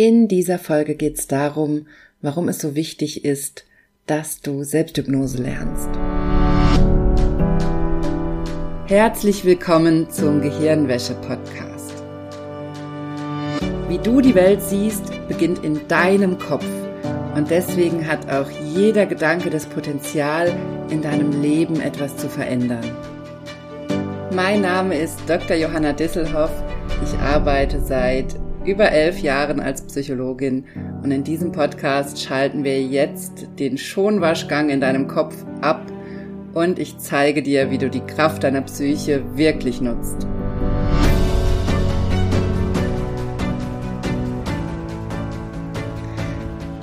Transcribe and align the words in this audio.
In 0.00 0.28
dieser 0.28 0.60
Folge 0.60 0.94
geht 0.94 1.18
es 1.18 1.26
darum, 1.26 1.88
warum 2.22 2.46
es 2.48 2.60
so 2.60 2.76
wichtig 2.76 3.24
ist, 3.24 3.64
dass 4.06 4.40
du 4.40 4.62
Selbsthypnose 4.62 5.42
lernst. 5.42 5.88
Herzlich 8.86 9.44
willkommen 9.44 10.08
zum 10.08 10.40
Gehirnwäsche-Podcast. 10.40 11.94
Wie 13.88 13.98
du 13.98 14.20
die 14.20 14.36
Welt 14.36 14.62
siehst, 14.62 15.02
beginnt 15.26 15.64
in 15.64 15.88
deinem 15.88 16.38
Kopf. 16.38 16.68
Und 17.34 17.50
deswegen 17.50 18.06
hat 18.06 18.30
auch 18.30 18.48
jeder 18.72 19.04
Gedanke 19.04 19.50
das 19.50 19.66
Potenzial, 19.66 20.56
in 20.90 21.02
deinem 21.02 21.42
Leben 21.42 21.80
etwas 21.80 22.16
zu 22.16 22.28
verändern. 22.28 22.88
Mein 24.32 24.60
Name 24.60 24.96
ist 24.96 25.18
Dr. 25.26 25.56
Johanna 25.56 25.92
Disselhoff. 25.92 26.52
Ich 27.02 27.18
arbeite 27.18 27.80
seit 27.80 28.36
über 28.68 28.92
elf 28.92 29.20
Jahren 29.20 29.60
als 29.60 29.80
Psychologin 29.80 30.64
und 31.02 31.10
in 31.10 31.24
diesem 31.24 31.52
Podcast 31.52 32.22
schalten 32.22 32.64
wir 32.64 32.82
jetzt 32.82 33.48
den 33.58 33.78
Schonwaschgang 33.78 34.68
in 34.68 34.82
deinem 34.82 35.08
Kopf 35.08 35.34
ab 35.62 35.90
und 36.52 36.78
ich 36.78 36.98
zeige 36.98 37.42
dir, 37.42 37.70
wie 37.70 37.78
du 37.78 37.88
die 37.88 38.02
Kraft 38.02 38.44
deiner 38.44 38.60
Psyche 38.60 39.24
wirklich 39.36 39.80
nutzt. 39.80 40.26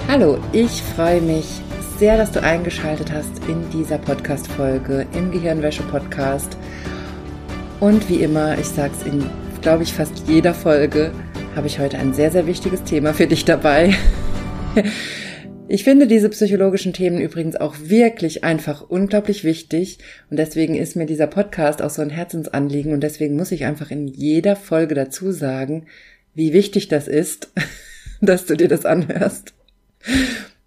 Hallo, 0.08 0.40
ich 0.54 0.82
freue 0.82 1.22
mich 1.22 1.62
sehr, 2.00 2.18
dass 2.18 2.32
du 2.32 2.42
eingeschaltet 2.42 3.12
hast 3.12 3.46
in 3.48 3.70
dieser 3.70 4.00
Podcast-Folge 4.00 5.06
im 5.14 5.30
Gehirnwäsche-Podcast. 5.32 6.58
Und 7.80 8.10
wie 8.10 8.24
immer, 8.24 8.58
ich 8.58 8.68
sage 8.68 8.94
es 9.00 9.06
in, 9.06 9.24
glaube 9.62 9.84
ich, 9.84 9.94
fast 9.94 10.28
jeder 10.28 10.54
Folge, 10.54 11.12
habe 11.56 11.68
ich 11.68 11.80
heute 11.80 11.98
ein 11.98 12.14
sehr, 12.14 12.32
sehr 12.32 12.48
wichtiges 12.48 12.84
Thema 12.84 13.14
für 13.14 13.28
dich 13.28 13.46
dabei. 13.46 13.96
Ich 15.68 15.84
finde 15.84 16.06
diese 16.06 16.30
psychologischen 16.30 16.94
Themen 16.94 17.20
übrigens 17.20 17.56
auch 17.56 17.76
wirklich 17.80 18.44
einfach 18.44 18.88
unglaublich 18.88 19.44
wichtig 19.44 19.98
und 20.30 20.38
deswegen 20.38 20.76
ist 20.76 20.96
mir 20.96 21.08
dieser 21.08 21.26
Podcast 21.26 21.82
auch 21.82 21.90
so 21.90 22.04
ein 22.04 22.12
Herzensanliegen 22.12 22.94
und 22.94 23.02
deswegen 23.02 23.36
muss 23.36 23.52
ich 23.52 23.66
einfach 23.66 23.90
in 23.90 24.08
jeder 24.08 24.56
Folge 24.56 24.94
dazu 24.94 25.32
sagen, 25.32 25.88
wie 26.36 26.54
wichtig 26.54 26.88
das 26.88 27.08
ist, 27.08 27.52
dass 28.22 28.46
du 28.46 28.56
dir 28.56 28.68
das 28.68 28.86
anhörst 28.86 29.56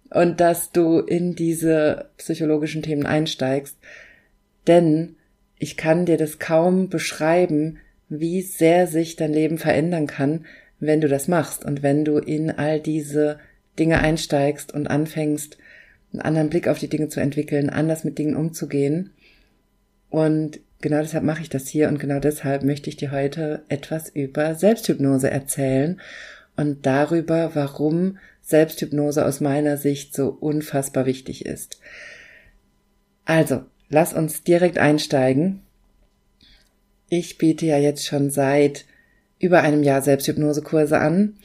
und 0.09 0.41
dass 0.41 0.71
du 0.71 0.99
in 0.99 1.33
diese 1.33 2.09
psychologischen 2.17 2.81
Themen 2.81 3.05
einsteigst, 3.05 3.77
denn 4.67 5.15
ich 5.57 5.77
kann 5.77 6.05
dir 6.05 6.17
das 6.17 6.39
kaum 6.39 6.89
beschreiben, 6.89 7.77
wie 8.09 8.41
sehr 8.41 8.87
sich 8.87 9.15
dein 9.15 9.31
Leben 9.31 9.59
verändern 9.59 10.07
kann, 10.07 10.45
wenn 10.79 11.01
du 11.01 11.07
das 11.07 11.27
machst 11.27 11.65
und 11.65 11.83
wenn 11.83 12.05
du 12.05 12.17
in 12.17 12.51
all 12.51 12.79
diese 12.79 13.39
Dinge 13.77 13.99
einsteigst 13.99 14.73
und 14.73 14.87
anfängst, 14.87 15.57
einen 16.11 16.21
anderen 16.21 16.49
Blick 16.49 16.67
auf 16.67 16.79
die 16.79 16.89
Dinge 16.89 17.09
zu 17.09 17.19
entwickeln, 17.19 17.69
anders 17.69 18.03
mit 18.03 18.17
Dingen 18.17 18.35
umzugehen. 18.35 19.11
Und 20.09 20.59
genau 20.81 21.01
deshalb 21.01 21.23
mache 21.23 21.41
ich 21.41 21.49
das 21.49 21.67
hier 21.67 21.87
und 21.87 21.99
genau 21.99 22.19
deshalb 22.19 22.63
möchte 22.63 22.89
ich 22.89 22.97
dir 22.97 23.11
heute 23.11 23.63
etwas 23.69 24.09
über 24.09 24.55
Selbsthypnose 24.55 25.29
erzählen 25.29 25.99
und 26.55 26.85
darüber, 26.85 27.51
warum 27.53 28.17
Selbsthypnose 28.41 29.25
aus 29.25 29.39
meiner 29.39 29.77
Sicht 29.77 30.15
so 30.15 30.29
unfassbar 30.29 31.05
wichtig 31.05 31.45
ist. 31.45 31.79
Also, 33.25 33.63
lass 33.89 34.13
uns 34.13 34.43
direkt 34.43 34.79
einsteigen. 34.79 35.61
Ich 37.09 37.37
biete 37.37 37.67
ja 37.67 37.77
jetzt 37.77 38.05
schon 38.05 38.31
seit 38.31 38.85
über 39.39 39.61
einem 39.61 39.83
Jahr 39.83 40.01
Selbsthypnosekurse 40.01 40.99
an. 40.99 41.35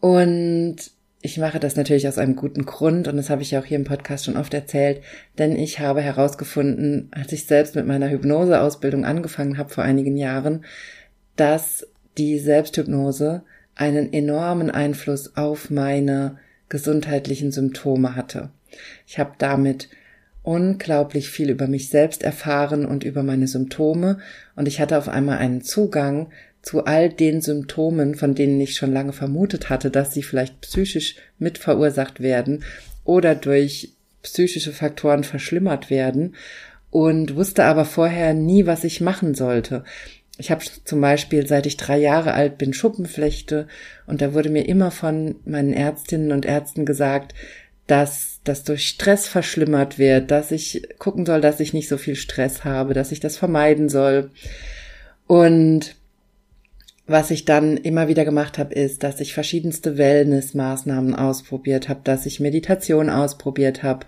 Und 0.00 0.76
ich 1.20 1.38
mache 1.38 1.60
das 1.60 1.76
natürlich 1.76 2.08
aus 2.08 2.18
einem 2.18 2.34
guten 2.34 2.66
Grund 2.66 3.06
und 3.06 3.16
das 3.16 3.30
habe 3.30 3.42
ich 3.42 3.52
ja 3.52 3.60
auch 3.60 3.64
hier 3.64 3.76
im 3.76 3.84
Podcast 3.84 4.24
schon 4.24 4.36
oft 4.36 4.52
erzählt, 4.52 5.02
denn 5.38 5.54
ich 5.56 5.78
habe 5.78 6.00
herausgefunden, 6.00 7.08
als 7.12 7.32
ich 7.32 7.46
selbst 7.46 7.76
mit 7.76 7.86
meiner 7.86 8.10
Hypnoseausbildung 8.10 9.04
angefangen 9.04 9.56
habe 9.56 9.70
vor 9.70 9.84
einigen 9.84 10.16
Jahren, 10.16 10.64
dass 11.36 11.86
die 12.18 12.40
Selbsthypnose 12.40 13.44
einen 13.76 14.12
enormen 14.12 14.70
Einfluss 14.70 15.36
auf 15.36 15.70
meine 15.70 16.38
gesundheitlichen 16.68 17.52
Symptome 17.52 18.16
hatte. 18.16 18.50
Ich 19.06 19.20
habe 19.20 19.32
damit 19.38 19.88
unglaublich 20.42 21.30
viel 21.30 21.50
über 21.50 21.68
mich 21.68 21.88
selbst 21.88 22.24
erfahren 22.24 22.84
und 22.84 23.04
über 23.04 23.22
meine 23.22 23.46
Symptome 23.46 24.18
und 24.56 24.66
ich 24.66 24.80
hatte 24.80 24.98
auf 24.98 25.08
einmal 25.08 25.38
einen 25.38 25.62
Zugang 25.62 26.30
zu 26.62 26.84
all 26.84 27.08
den 27.08 27.40
Symptomen, 27.40 28.14
von 28.14 28.34
denen 28.34 28.60
ich 28.60 28.76
schon 28.76 28.92
lange 28.92 29.12
vermutet 29.12 29.68
hatte, 29.68 29.90
dass 29.90 30.14
sie 30.14 30.22
vielleicht 30.22 30.60
psychisch 30.60 31.16
mit 31.38 31.58
verursacht 31.58 32.20
werden 32.20 32.64
oder 33.04 33.34
durch 33.34 33.92
psychische 34.22 34.72
Faktoren 34.72 35.24
verschlimmert 35.24 35.90
werden 35.90 36.36
und 36.90 37.34
wusste 37.34 37.64
aber 37.64 37.84
vorher 37.84 38.32
nie, 38.32 38.66
was 38.66 38.84
ich 38.84 39.00
machen 39.00 39.34
sollte. 39.34 39.82
Ich 40.38 40.50
habe 40.50 40.64
zum 40.84 41.00
Beispiel, 41.00 41.46
seit 41.46 41.66
ich 41.66 41.76
drei 41.76 41.98
Jahre 41.98 42.32
alt 42.32 42.58
bin, 42.58 42.72
Schuppenflechte 42.72 43.66
und 44.06 44.22
da 44.22 44.32
wurde 44.32 44.48
mir 44.48 44.68
immer 44.68 44.90
von 44.90 45.36
meinen 45.44 45.72
Ärztinnen 45.72 46.32
und 46.32 46.46
Ärzten 46.46 46.86
gesagt, 46.86 47.34
dass 47.86 48.40
das 48.44 48.62
durch 48.62 48.88
Stress 48.88 49.26
verschlimmert 49.26 49.98
wird, 49.98 50.30
dass 50.30 50.52
ich 50.52 50.88
gucken 50.98 51.26
soll, 51.26 51.40
dass 51.40 51.60
ich 51.60 51.72
nicht 51.72 51.88
so 51.88 51.96
viel 51.96 52.16
Stress 52.16 52.64
habe, 52.64 52.94
dass 52.94 53.12
ich 53.12 53.20
das 53.20 53.36
vermeiden 53.36 53.88
soll. 53.88 54.30
Und 55.26 55.96
was 57.12 57.30
ich 57.30 57.44
dann 57.44 57.76
immer 57.76 58.08
wieder 58.08 58.24
gemacht 58.24 58.58
habe, 58.58 58.74
ist, 58.74 59.02
dass 59.02 59.20
ich 59.20 59.34
verschiedenste 59.34 59.98
Wellness-Maßnahmen 59.98 61.14
ausprobiert 61.14 61.88
habe, 61.88 62.00
dass 62.02 62.26
ich 62.26 62.40
Meditation 62.40 63.10
ausprobiert 63.10 63.82
habe, 63.82 64.06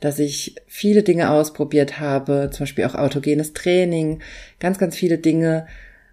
dass 0.00 0.18
ich 0.18 0.56
viele 0.66 1.02
Dinge 1.02 1.30
ausprobiert 1.30 1.98
habe, 1.98 2.50
zum 2.52 2.64
Beispiel 2.64 2.84
auch 2.84 2.94
autogenes 2.94 3.52
Training, 3.52 4.20
ganz, 4.60 4.78
ganz 4.78 4.96
viele 4.96 5.18
Dinge, 5.18 5.66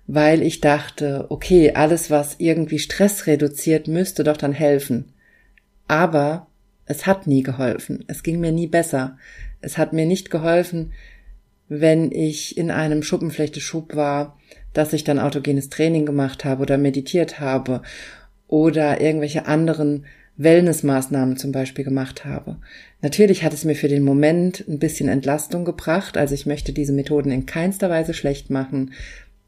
weil 0.07 0.41
ich 0.41 0.61
dachte, 0.61 1.27
okay, 1.29 1.73
alles, 1.73 2.09
was 2.09 2.35
irgendwie 2.39 2.79
Stress 2.79 3.27
reduziert, 3.27 3.87
müsste 3.87 4.23
doch 4.23 4.37
dann 4.37 4.53
helfen. 4.53 5.13
Aber 5.87 6.47
es 6.85 7.05
hat 7.05 7.27
nie 7.27 7.43
geholfen. 7.43 8.03
Es 8.07 8.23
ging 8.23 8.39
mir 8.39 8.51
nie 8.51 8.67
besser. 8.67 9.17
Es 9.61 9.77
hat 9.77 9.93
mir 9.93 10.05
nicht 10.05 10.31
geholfen, 10.31 10.93
wenn 11.67 12.11
ich 12.11 12.57
in 12.57 12.71
einem 12.71 13.03
Schuppenflechteschub 13.03 13.95
war, 13.95 14.39
dass 14.73 14.93
ich 14.93 15.03
dann 15.03 15.19
autogenes 15.19 15.69
Training 15.69 16.05
gemacht 16.05 16.45
habe 16.45 16.61
oder 16.61 16.77
meditiert 16.77 17.39
habe 17.39 17.81
oder 18.47 19.01
irgendwelche 19.01 19.45
anderen 19.45 20.05
Wellnessmaßnahmen 20.37 21.35
zum 21.35 21.51
Beispiel 21.51 21.83
gemacht 21.83 22.23
habe. 22.23 22.57
Natürlich 23.01 23.43
hat 23.43 23.53
es 23.53 23.65
mir 23.65 23.75
für 23.75 23.89
den 23.89 24.03
Moment 24.03 24.63
ein 24.67 24.79
bisschen 24.79 25.09
Entlastung 25.09 25.65
gebracht, 25.65 26.17
also 26.17 26.33
ich 26.33 26.45
möchte 26.45 26.71
diese 26.71 26.93
Methoden 26.93 27.31
in 27.31 27.45
keinster 27.45 27.89
Weise 27.89 28.13
schlecht 28.13 28.49
machen, 28.49 28.93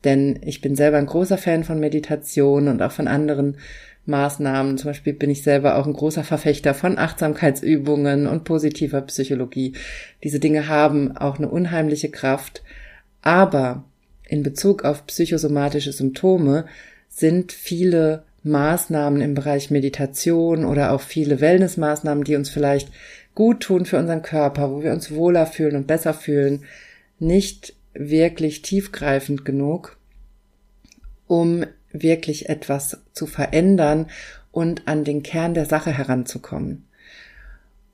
denn 0.04 0.40
ich 0.44 0.62
bin 0.62 0.76
selber 0.76 0.98
ein 0.98 1.06
großer 1.06 1.38
Fan 1.38 1.64
von 1.64 1.80
Meditation 1.80 2.68
und 2.68 2.82
auch 2.82 2.92
von 2.92 3.08
anderen 3.08 3.58
Maßnahmen. 4.06 4.78
Zum 4.78 4.90
Beispiel 4.90 5.14
bin 5.14 5.30
ich 5.30 5.44
selber 5.44 5.78
auch 5.78 5.86
ein 5.86 5.94
großer 5.94 6.24
Verfechter 6.24 6.74
von 6.74 6.98
Achtsamkeitsübungen 6.98 8.28
und 8.28 8.44
positiver 8.44 9.02
Psychologie. 9.02 9.74
Diese 10.24 10.40
Dinge 10.40 10.68
haben 10.68 11.16
auch 11.16 11.38
eine 11.38 11.50
unheimliche 11.50 12.10
Kraft. 12.10 12.64
Aber 13.22 13.84
in 14.32 14.44
Bezug 14.44 14.86
auf 14.86 15.06
psychosomatische 15.08 15.92
Symptome 15.92 16.66
sind 17.10 17.52
viele 17.52 18.24
Maßnahmen 18.44 19.20
im 19.20 19.34
Bereich 19.34 19.72
Meditation 19.72 20.64
oder 20.64 20.94
auch 20.94 21.02
viele 21.02 21.42
Wellnessmaßnahmen, 21.42 22.24
die 22.24 22.38
uns 22.38 22.50
vielleicht 22.50 22.90
gut 23.36 23.60
tun 23.60 23.86
für 23.86 23.98
unseren 23.98 24.22
Körper, 24.22 24.72
wo 24.72 24.84
wir 24.84 24.94
uns 24.94 25.12
wohler 25.12 25.46
fühlen 25.46 25.76
und 25.76 25.86
besser 25.86 26.14
fühlen, 26.14 26.64
nicht 27.20 27.76
wirklich 27.94 28.62
tiefgreifend 28.62 29.44
genug, 29.44 29.98
um 31.28 31.66
wirklich 31.92 32.48
etwas 32.48 33.02
zu 33.12 33.28
verändern 33.28 34.10
und 34.54 34.88
an 34.88 35.04
den 35.04 35.24
Kern 35.24 35.54
der 35.54 35.66
Sache 35.66 35.92
heranzukommen. 35.92 36.86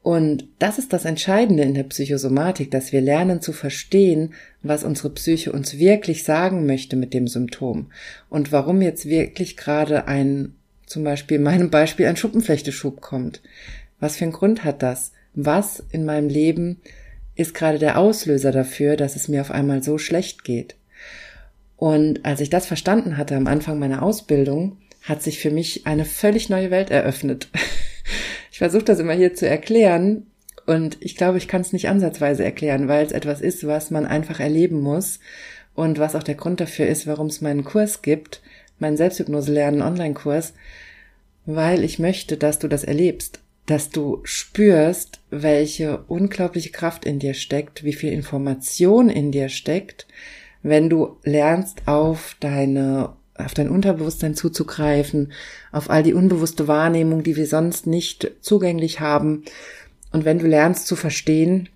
Und 0.08 0.48
das 0.60 0.80
ist 0.80 0.94
das 0.94 1.04
Entscheidende 1.04 1.64
in 1.64 1.74
der 1.74 1.84
Psychosomatik, 1.84 2.72
dass 2.72 2.94
wir 2.94 3.02
lernen 3.02 3.42
zu 3.42 3.52
verstehen, 3.52 4.36
was 4.64 4.86
unsere 4.86 5.10
Psyche 5.10 5.52
uns 5.52 5.80
wirklich 5.80 6.24
sagen 6.24 6.66
möchte 6.66 6.96
mit 6.96 7.14
dem 7.14 7.28
Symptom 7.28 7.92
und 8.30 8.54
warum 8.54 8.82
jetzt 8.82 9.08
wirklich 9.10 9.58
gerade 9.58 10.08
ein, 10.08 10.56
zum 10.86 11.04
Beispiel 11.04 11.36
in 11.36 11.44
meinem 11.44 11.70
Beispiel, 11.70 12.06
ein 12.06 12.16
Schuppenflechteschub 12.16 13.02
kommt. 13.02 13.42
Was 14.00 14.16
für 14.16 14.24
einen 14.24 14.32
Grund 14.32 14.64
hat 14.64 14.82
das? 14.82 15.12
Was 15.34 15.84
in 15.92 16.06
meinem 16.06 16.30
Leben 16.30 16.80
ist 17.36 17.54
gerade 17.54 17.78
der 17.78 17.98
Auslöser 17.98 18.54
dafür, 18.54 18.96
dass 18.96 19.18
es 19.18 19.28
mir 19.28 19.42
auf 19.42 19.52
einmal 19.52 19.84
so 19.84 19.98
schlecht 19.98 20.46
geht? 20.46 20.78
Und 21.76 22.26
als 22.26 22.40
ich 22.40 22.50
das 22.50 22.66
verstanden 22.66 23.18
hatte 23.18 23.36
am 23.36 23.46
Anfang 23.46 23.78
meiner 23.78 24.04
Ausbildung, 24.04 24.78
hat 25.04 25.22
sich 25.22 25.40
für 25.40 25.52
mich 25.52 25.86
eine 25.86 26.06
völlig 26.06 26.48
neue 26.48 26.72
Welt 26.72 26.92
eröffnet. 26.92 27.50
Ich 28.58 28.60
versuche 28.60 28.86
das 28.86 28.98
immer 28.98 29.14
hier 29.14 29.36
zu 29.36 29.48
erklären 29.48 30.26
und 30.66 30.98
ich 31.00 31.16
glaube, 31.16 31.38
ich 31.38 31.48
kann 31.48 31.62
es 31.62 31.74
nicht 31.74 31.90
ansatzweise 31.90 32.44
erklären, 32.44 32.88
weil 32.88 33.06
es 33.06 33.12
etwas 33.12 33.40
ist, 33.40 33.68
was 33.68 33.92
man 33.92 34.08
einfach 34.08 34.40
erleben 34.40 34.80
muss 34.80 35.20
und 35.76 36.00
was 36.00 36.16
auch 36.16 36.24
der 36.24 36.34
Grund 36.34 36.60
dafür 36.60 36.88
ist, 36.88 37.06
warum 37.06 37.28
es 37.28 37.40
meinen 37.40 37.64
Kurs 37.64 38.02
gibt, 38.02 38.42
meinen 38.80 38.98
Selbsthypnose 38.98 39.54
lernen 39.54 39.84
Online-Kurs, 39.84 40.56
weil 41.46 41.84
ich 41.84 42.00
möchte, 42.00 42.36
dass 42.36 42.58
du 42.58 42.68
das 42.68 42.84
erlebst, 42.84 43.42
dass 43.68 43.92
du 43.92 44.22
spürst, 44.24 45.20
welche 45.30 46.00
unglaubliche 46.08 46.72
Kraft 46.72 47.06
in 47.06 47.20
dir 47.20 47.36
steckt, 47.36 47.84
wie 47.84 47.94
viel 47.94 48.12
Information 48.12 49.12
in 49.12 49.32
dir 49.32 49.50
steckt, 49.50 50.08
wenn 50.64 50.90
du 50.90 51.18
lernst, 51.24 51.84
auf 51.86 52.36
deine 52.40 53.14
auf 53.38 53.54
dein 53.54 53.70
Unterbewusstsein 53.70 54.36
zuzugreifen, 54.36 55.32
auf 55.72 55.90
all 55.90 56.04
die 56.04 56.14
unbewusste 56.14 56.68
Wahrnehmung, 56.68 57.24
die 57.24 57.36
wir 57.36 57.48
sonst 57.48 57.88
nicht 57.88 58.32
zugänglich 58.42 59.00
haben. 59.00 59.44
Und 60.12 60.26
wenn 60.26 60.40
du 60.40 60.48
lernst 60.48 60.88
zu 60.88 60.96
verstehen, 60.96 61.70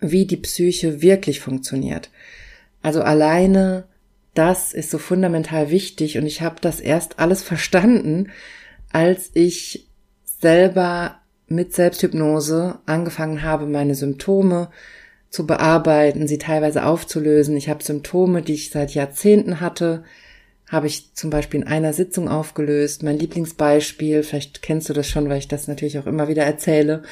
wie 0.00 0.26
die 0.26 0.36
Psyche 0.36 1.00
wirklich 1.00 1.40
funktioniert. 1.40 2.10
Also 2.82 3.02
alleine 3.02 3.84
das 4.34 4.72
ist 4.72 4.90
so 4.90 4.98
fundamental 4.98 5.70
wichtig 5.70 6.18
und 6.18 6.26
ich 6.26 6.42
habe 6.42 6.56
das 6.60 6.80
erst 6.80 7.20
alles 7.20 7.42
verstanden, 7.42 8.30
als 8.92 9.30
ich 9.34 9.88
selber 10.40 11.20
mit 11.46 11.72
Selbsthypnose 11.72 12.78
angefangen 12.84 13.42
habe, 13.42 13.66
meine 13.66 13.94
Symptome 13.94 14.70
zu 15.30 15.46
bearbeiten, 15.46 16.26
sie 16.26 16.38
teilweise 16.38 16.84
aufzulösen. 16.84 17.56
Ich 17.56 17.68
habe 17.68 17.82
Symptome, 17.82 18.42
die 18.42 18.54
ich 18.54 18.70
seit 18.70 18.94
Jahrzehnten 18.94 19.60
hatte, 19.60 20.04
habe 20.68 20.86
ich 20.86 21.14
zum 21.14 21.30
Beispiel 21.30 21.60
in 21.60 21.66
einer 21.66 21.92
Sitzung 21.92 22.28
aufgelöst. 22.28 23.02
Mein 23.02 23.18
Lieblingsbeispiel, 23.18 24.22
vielleicht 24.22 24.62
kennst 24.62 24.88
du 24.88 24.92
das 24.92 25.08
schon, 25.08 25.28
weil 25.28 25.38
ich 25.38 25.48
das 25.48 25.68
natürlich 25.68 25.98
auch 25.98 26.06
immer 26.06 26.28
wieder 26.28 26.44
erzähle. 26.44 27.02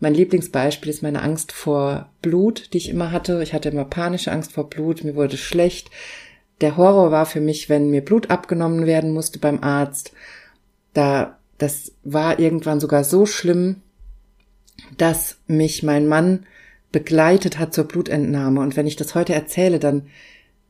Mein 0.00 0.14
Lieblingsbeispiel 0.14 0.90
ist 0.90 1.02
meine 1.02 1.22
Angst 1.22 1.52
vor 1.52 2.10
Blut, 2.22 2.72
die 2.72 2.78
ich 2.78 2.88
immer 2.88 3.10
hatte. 3.10 3.42
Ich 3.42 3.52
hatte 3.52 3.68
immer 3.68 3.84
panische 3.84 4.32
Angst 4.32 4.52
vor 4.52 4.68
Blut, 4.68 5.04
mir 5.04 5.16
wurde 5.16 5.36
schlecht. 5.36 5.90
Der 6.60 6.76
Horror 6.76 7.10
war 7.10 7.26
für 7.26 7.40
mich, 7.40 7.68
wenn 7.68 7.90
mir 7.90 8.04
Blut 8.04 8.30
abgenommen 8.30 8.86
werden 8.86 9.12
musste 9.12 9.38
beim 9.38 9.62
Arzt. 9.62 10.12
Da, 10.92 11.38
das 11.58 11.92
war 12.04 12.38
irgendwann 12.38 12.80
sogar 12.80 13.04
so 13.04 13.26
schlimm, 13.26 13.82
dass 14.96 15.38
mich 15.46 15.82
mein 15.82 16.08
Mann 16.08 16.46
begleitet 16.92 17.58
hat 17.58 17.74
zur 17.74 17.84
Blutentnahme. 17.84 18.60
Und 18.60 18.76
wenn 18.76 18.86
ich 18.86 18.96
das 18.96 19.14
heute 19.14 19.34
erzähle, 19.34 19.78
dann 19.78 20.06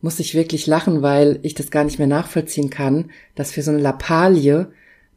muss 0.00 0.21
ich 0.21 0.35
wirklich 0.35 0.67
lachen, 0.67 1.03
weil 1.03 1.41
ich 1.43 1.55
das 1.55 1.71
gar 1.71 1.85
nicht 1.85 1.99
mehr 1.99 2.09
nachvollziehen 2.09 2.71
kann, 2.71 3.11
dass 3.35 3.53
für 3.53 3.62
so 3.62 3.71
eine 3.71 3.81
Lappalie 3.81 4.69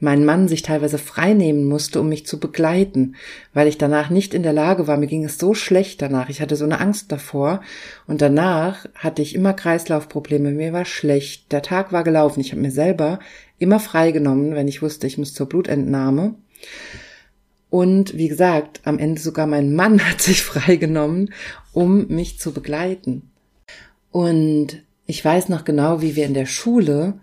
mein 0.01 0.25
Mann 0.25 0.47
sich 0.47 0.63
teilweise 0.63 0.97
freinehmen 0.97 1.65
musste, 1.65 2.01
um 2.01 2.09
mich 2.09 2.25
zu 2.25 2.39
begleiten, 2.39 3.15
weil 3.53 3.67
ich 3.67 3.77
danach 3.77 4.09
nicht 4.09 4.33
in 4.33 4.41
der 4.41 4.51
Lage 4.51 4.87
war. 4.87 4.97
Mir 4.97 5.05
ging 5.05 5.23
es 5.23 5.37
so 5.37 5.53
schlecht 5.53 6.01
danach. 6.01 6.27
Ich 6.29 6.41
hatte 6.41 6.55
so 6.55 6.65
eine 6.65 6.81
Angst 6.81 7.11
davor. 7.11 7.61
Und 8.07 8.19
danach 8.21 8.87
hatte 8.95 9.21
ich 9.21 9.35
immer 9.35 9.53
Kreislaufprobleme. 9.53 10.51
Mir 10.51 10.73
war 10.73 10.85
schlecht. 10.85 11.51
Der 11.51 11.61
Tag 11.61 11.91
war 11.91 12.03
gelaufen. 12.03 12.41
Ich 12.41 12.51
habe 12.51 12.61
mir 12.61 12.71
selber 12.71 13.19
immer 13.59 13.79
freigenommen, 13.79 14.55
wenn 14.55 14.67
ich 14.67 14.81
wusste, 14.81 15.05
ich 15.05 15.19
muss 15.19 15.35
zur 15.35 15.47
Blutentnahme. 15.47 16.33
Und 17.69 18.17
wie 18.17 18.27
gesagt, 18.27 18.81
am 18.83 18.97
Ende 18.97 19.21
sogar 19.21 19.45
mein 19.45 19.75
Mann 19.75 20.03
hat 20.09 20.19
sich 20.19 20.41
freigenommen, 20.41 21.31
um 21.73 22.07
mich 22.07 22.39
zu 22.39 22.53
begleiten. 22.53 23.30
Und 24.11 24.83
ich 25.05 25.23
weiß 25.23 25.49
noch 25.49 25.65
genau, 25.65 26.01
wie 26.01 26.15
wir 26.15 26.25
in 26.25 26.33
der 26.33 26.45
Schule 26.45 27.19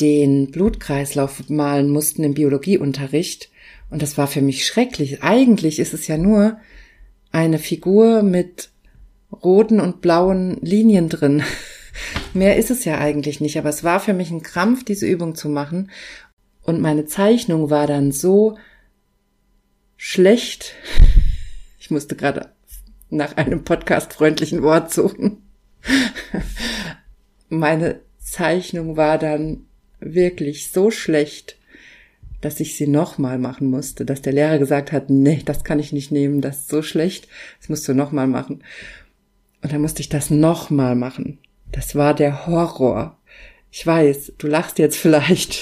den 0.00 0.50
Blutkreislauf 0.50 1.48
malen 1.48 1.88
mussten 1.88 2.22
im 2.22 2.34
Biologieunterricht. 2.34 3.50
Und 3.90 4.02
das 4.02 4.18
war 4.18 4.26
für 4.26 4.42
mich 4.42 4.66
schrecklich. 4.66 5.22
Eigentlich 5.22 5.78
ist 5.78 5.94
es 5.94 6.06
ja 6.06 6.18
nur 6.18 6.58
eine 7.30 7.58
Figur 7.58 8.22
mit 8.22 8.70
roten 9.32 9.80
und 9.80 10.00
blauen 10.00 10.58
Linien 10.60 11.08
drin. 11.08 11.42
Mehr 12.34 12.56
ist 12.56 12.70
es 12.70 12.84
ja 12.84 12.98
eigentlich 12.98 13.40
nicht, 13.40 13.58
aber 13.58 13.70
es 13.70 13.84
war 13.84 14.00
für 14.00 14.12
mich 14.12 14.30
ein 14.30 14.42
Krampf, 14.42 14.84
diese 14.84 15.06
Übung 15.06 15.34
zu 15.34 15.48
machen. 15.48 15.90
Und 16.62 16.80
meine 16.80 17.06
Zeichnung 17.06 17.70
war 17.70 17.86
dann 17.86 18.12
so 18.12 18.58
schlecht. 19.96 20.74
Ich 21.78 21.92
musste 21.92 22.16
gerade 22.16 22.50
nach 23.10 23.36
einem 23.36 23.62
podcastfreundlichen 23.62 24.64
Wort 24.64 24.92
suchen. 24.92 25.45
Meine 27.48 28.00
Zeichnung 28.18 28.96
war 28.96 29.18
dann 29.18 29.66
wirklich 30.00 30.70
so 30.70 30.90
schlecht, 30.90 31.56
dass 32.40 32.60
ich 32.60 32.76
sie 32.76 32.86
nochmal 32.86 33.38
machen 33.38 33.70
musste, 33.70 34.04
dass 34.04 34.22
der 34.22 34.32
Lehrer 34.32 34.58
gesagt 34.58 34.92
hat, 34.92 35.10
nee, 35.10 35.42
das 35.44 35.64
kann 35.64 35.78
ich 35.78 35.92
nicht 35.92 36.12
nehmen, 36.12 36.40
das 36.40 36.58
ist 36.58 36.68
so 36.68 36.82
schlecht, 36.82 37.28
das 37.60 37.68
musst 37.68 37.88
du 37.88 37.94
nochmal 37.94 38.26
machen. 38.26 38.62
Und 39.62 39.72
dann 39.72 39.80
musste 39.80 40.00
ich 40.00 40.08
das 40.08 40.30
nochmal 40.30 40.94
machen. 40.94 41.38
Das 41.72 41.94
war 41.94 42.14
der 42.14 42.46
Horror. 42.46 43.18
Ich 43.70 43.86
weiß, 43.86 44.34
du 44.38 44.46
lachst 44.46 44.78
jetzt 44.78 44.96
vielleicht, 44.96 45.58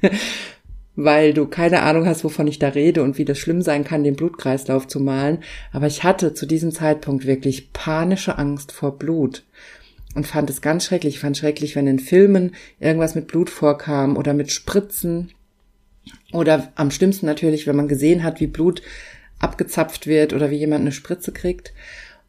weil 0.96 1.34
du 1.34 1.46
keine 1.46 1.82
Ahnung 1.82 2.06
hast, 2.06 2.24
wovon 2.24 2.46
ich 2.46 2.58
da 2.58 2.68
rede 2.68 3.02
und 3.02 3.18
wie 3.18 3.24
das 3.24 3.38
schlimm 3.38 3.62
sein 3.62 3.84
kann, 3.84 4.04
den 4.04 4.16
Blutkreislauf 4.16 4.86
zu 4.86 5.00
malen. 5.00 5.38
Aber 5.72 5.86
ich 5.86 6.04
hatte 6.04 6.34
zu 6.34 6.46
diesem 6.46 6.70
Zeitpunkt 6.70 7.26
wirklich 7.26 7.72
panische 7.72 8.38
Angst 8.38 8.72
vor 8.72 8.98
Blut 8.98 9.44
und 10.14 10.26
fand 10.26 10.50
es 10.50 10.60
ganz 10.60 10.84
schrecklich. 10.84 11.14
Ich 11.14 11.20
fand 11.20 11.36
schrecklich, 11.36 11.74
wenn 11.76 11.86
in 11.86 11.98
Filmen 11.98 12.54
irgendwas 12.78 13.14
mit 13.14 13.26
Blut 13.26 13.50
vorkam 13.50 14.16
oder 14.16 14.34
mit 14.34 14.52
Spritzen 14.52 15.32
oder 16.32 16.72
am 16.76 16.90
schlimmsten 16.90 17.26
natürlich, 17.26 17.66
wenn 17.66 17.76
man 17.76 17.88
gesehen 17.88 18.22
hat, 18.22 18.40
wie 18.40 18.46
Blut 18.46 18.82
abgezapft 19.38 20.06
wird 20.06 20.32
oder 20.32 20.50
wie 20.50 20.56
jemand 20.56 20.82
eine 20.82 20.92
Spritze 20.92 21.32
kriegt. 21.32 21.72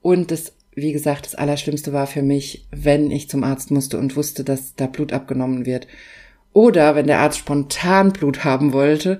Und 0.01 0.31
das, 0.31 0.53
wie 0.73 0.91
gesagt, 0.91 1.25
das 1.25 1.35
Allerschlimmste 1.35 1.93
war 1.93 2.07
für 2.07 2.21
mich, 2.21 2.65
wenn 2.71 3.11
ich 3.11 3.29
zum 3.29 3.43
Arzt 3.43 3.71
musste 3.71 3.99
und 3.99 4.15
wusste, 4.15 4.43
dass 4.43 4.75
da 4.75 4.87
Blut 4.87 5.13
abgenommen 5.13 5.65
wird. 5.65 5.87
Oder 6.55 6.95
wenn 6.95 7.05
der 7.05 7.19
Arzt 7.19 7.37
spontan 7.37 8.13
Blut 8.13 8.43
haben 8.43 8.73
wollte, 8.73 9.19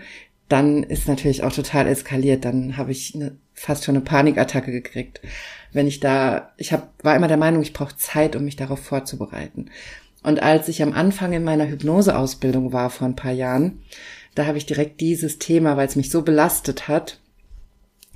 dann 0.49 0.81
ist 0.81 1.07
natürlich 1.07 1.43
auch 1.43 1.53
total 1.53 1.85
eskaliert. 1.87 2.45
Dann 2.45 2.77
habe 2.77 2.91
ich 2.91 3.13
eine, 3.13 3.37
fast 3.53 3.83
schon 3.83 3.95
eine 3.95 4.03
Panikattacke 4.03 4.71
gekriegt 4.71 5.21
wenn 5.75 5.87
ich 5.87 5.99
da, 5.99 6.53
ich 6.55 6.71
hab, 6.71 6.93
war 7.03 7.17
immer 7.17 7.27
der 7.27 7.35
Meinung, 7.35 7.61
ich 7.61 7.73
brauche 7.73 7.97
Zeit, 7.97 8.37
um 8.37 8.45
mich 8.45 8.55
darauf 8.55 8.79
vorzubereiten. 8.79 9.69
Und 10.23 10.41
als 10.41 10.69
ich 10.69 10.81
am 10.81 10.93
Anfang 10.93 11.33
in 11.33 11.43
meiner 11.43 11.67
Hypnoseausbildung 11.67 12.71
war 12.71 12.89
vor 12.89 13.07
ein 13.07 13.17
paar 13.17 13.33
Jahren, 13.33 13.81
da 14.35 14.45
habe 14.45 14.57
ich 14.57 14.65
direkt 14.65 15.01
dieses 15.01 15.37
Thema, 15.37 15.75
weil 15.75 15.87
es 15.87 15.97
mich 15.97 16.09
so 16.09 16.21
belastet 16.21 16.87
hat, 16.87 17.19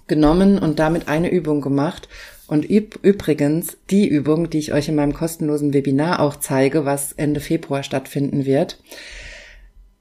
genommen 0.07 0.57
und 0.57 0.80
damit 0.80 1.10
eine 1.10 1.30
Übung 1.30 1.60
gemacht. 1.60 2.07
Und 2.50 2.66
übrigens 2.66 3.78
die 3.92 4.07
Übung, 4.07 4.50
die 4.50 4.57
ich 4.57 4.74
euch 4.74 4.90
in 4.90 4.96
meinem 4.96 5.13
kostenlosen 5.13 5.72
Webinar 5.72 6.19
auch 6.19 6.36
zeige, 6.36 6.84
was 6.84 7.13
Ende 7.13 7.42
Februar 7.42 7.84
stattfinden 7.84 8.44
wird. 8.44 8.81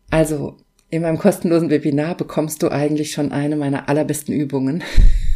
Also 0.09 0.57
in 0.89 1.03
meinem 1.03 1.19
kostenlosen 1.19 1.69
Webinar 1.69 2.17
bekommst 2.17 2.63
du 2.63 2.71
eigentlich 2.71 3.13
schon 3.13 3.33
eine 3.33 3.57
meiner 3.57 3.91
allerbesten 3.91 4.35
Übungen. 4.35 4.83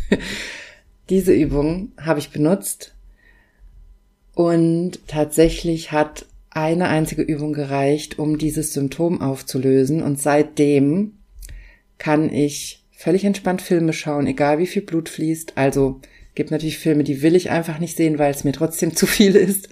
Diese 1.11 1.35
Übung 1.35 1.93
habe 2.01 2.19
ich 2.19 2.31
benutzt 2.31 2.95
und 4.35 5.07
tatsächlich 5.07 5.93
hat 5.93 6.25
eine 6.49 6.89
einzige 6.89 7.21
Übung 7.21 7.53
gereicht, 7.53 8.19
um 8.19 8.39
dieses 8.39 8.73
Symptom 8.73 9.21
aufzulösen 9.21 10.03
und 10.03 10.19
seitdem 10.19 11.19
kann 11.99 12.33
ich 12.33 12.87
völlig 12.91 13.25
entspannt 13.25 13.61
Filme 13.61 13.93
schauen, 13.93 14.27
egal 14.27 14.59
wie 14.59 14.67
viel 14.67 14.83
Blut 14.83 15.11
fließt. 15.11 15.59
Also 15.59 16.01
gibt 16.35 16.51
natürlich 16.51 16.79
Filme, 16.79 17.05
die 17.05 17.23
will 17.23 17.37
ich 17.37 17.51
einfach 17.51 17.79
nicht 17.79 17.97
sehen, 17.97 18.19
weil 18.19 18.31
es 18.31 18.45
mir 18.45 18.53
trotzdem 18.53 18.95
zu 18.97 19.07
viel 19.07 19.37
ist. 19.37 19.69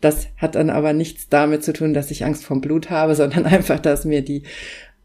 Das 0.00 0.28
hat 0.36 0.56
dann 0.56 0.70
aber 0.70 0.92
nichts 0.92 1.28
damit 1.28 1.62
zu 1.62 1.72
tun, 1.72 1.94
dass 1.94 2.10
ich 2.10 2.24
Angst 2.24 2.44
vom 2.44 2.60
Blut 2.60 2.90
habe, 2.90 3.14
sondern 3.16 3.46
einfach, 3.46 3.80
dass 3.80 4.04
mir 4.04 4.22
die 4.22 4.42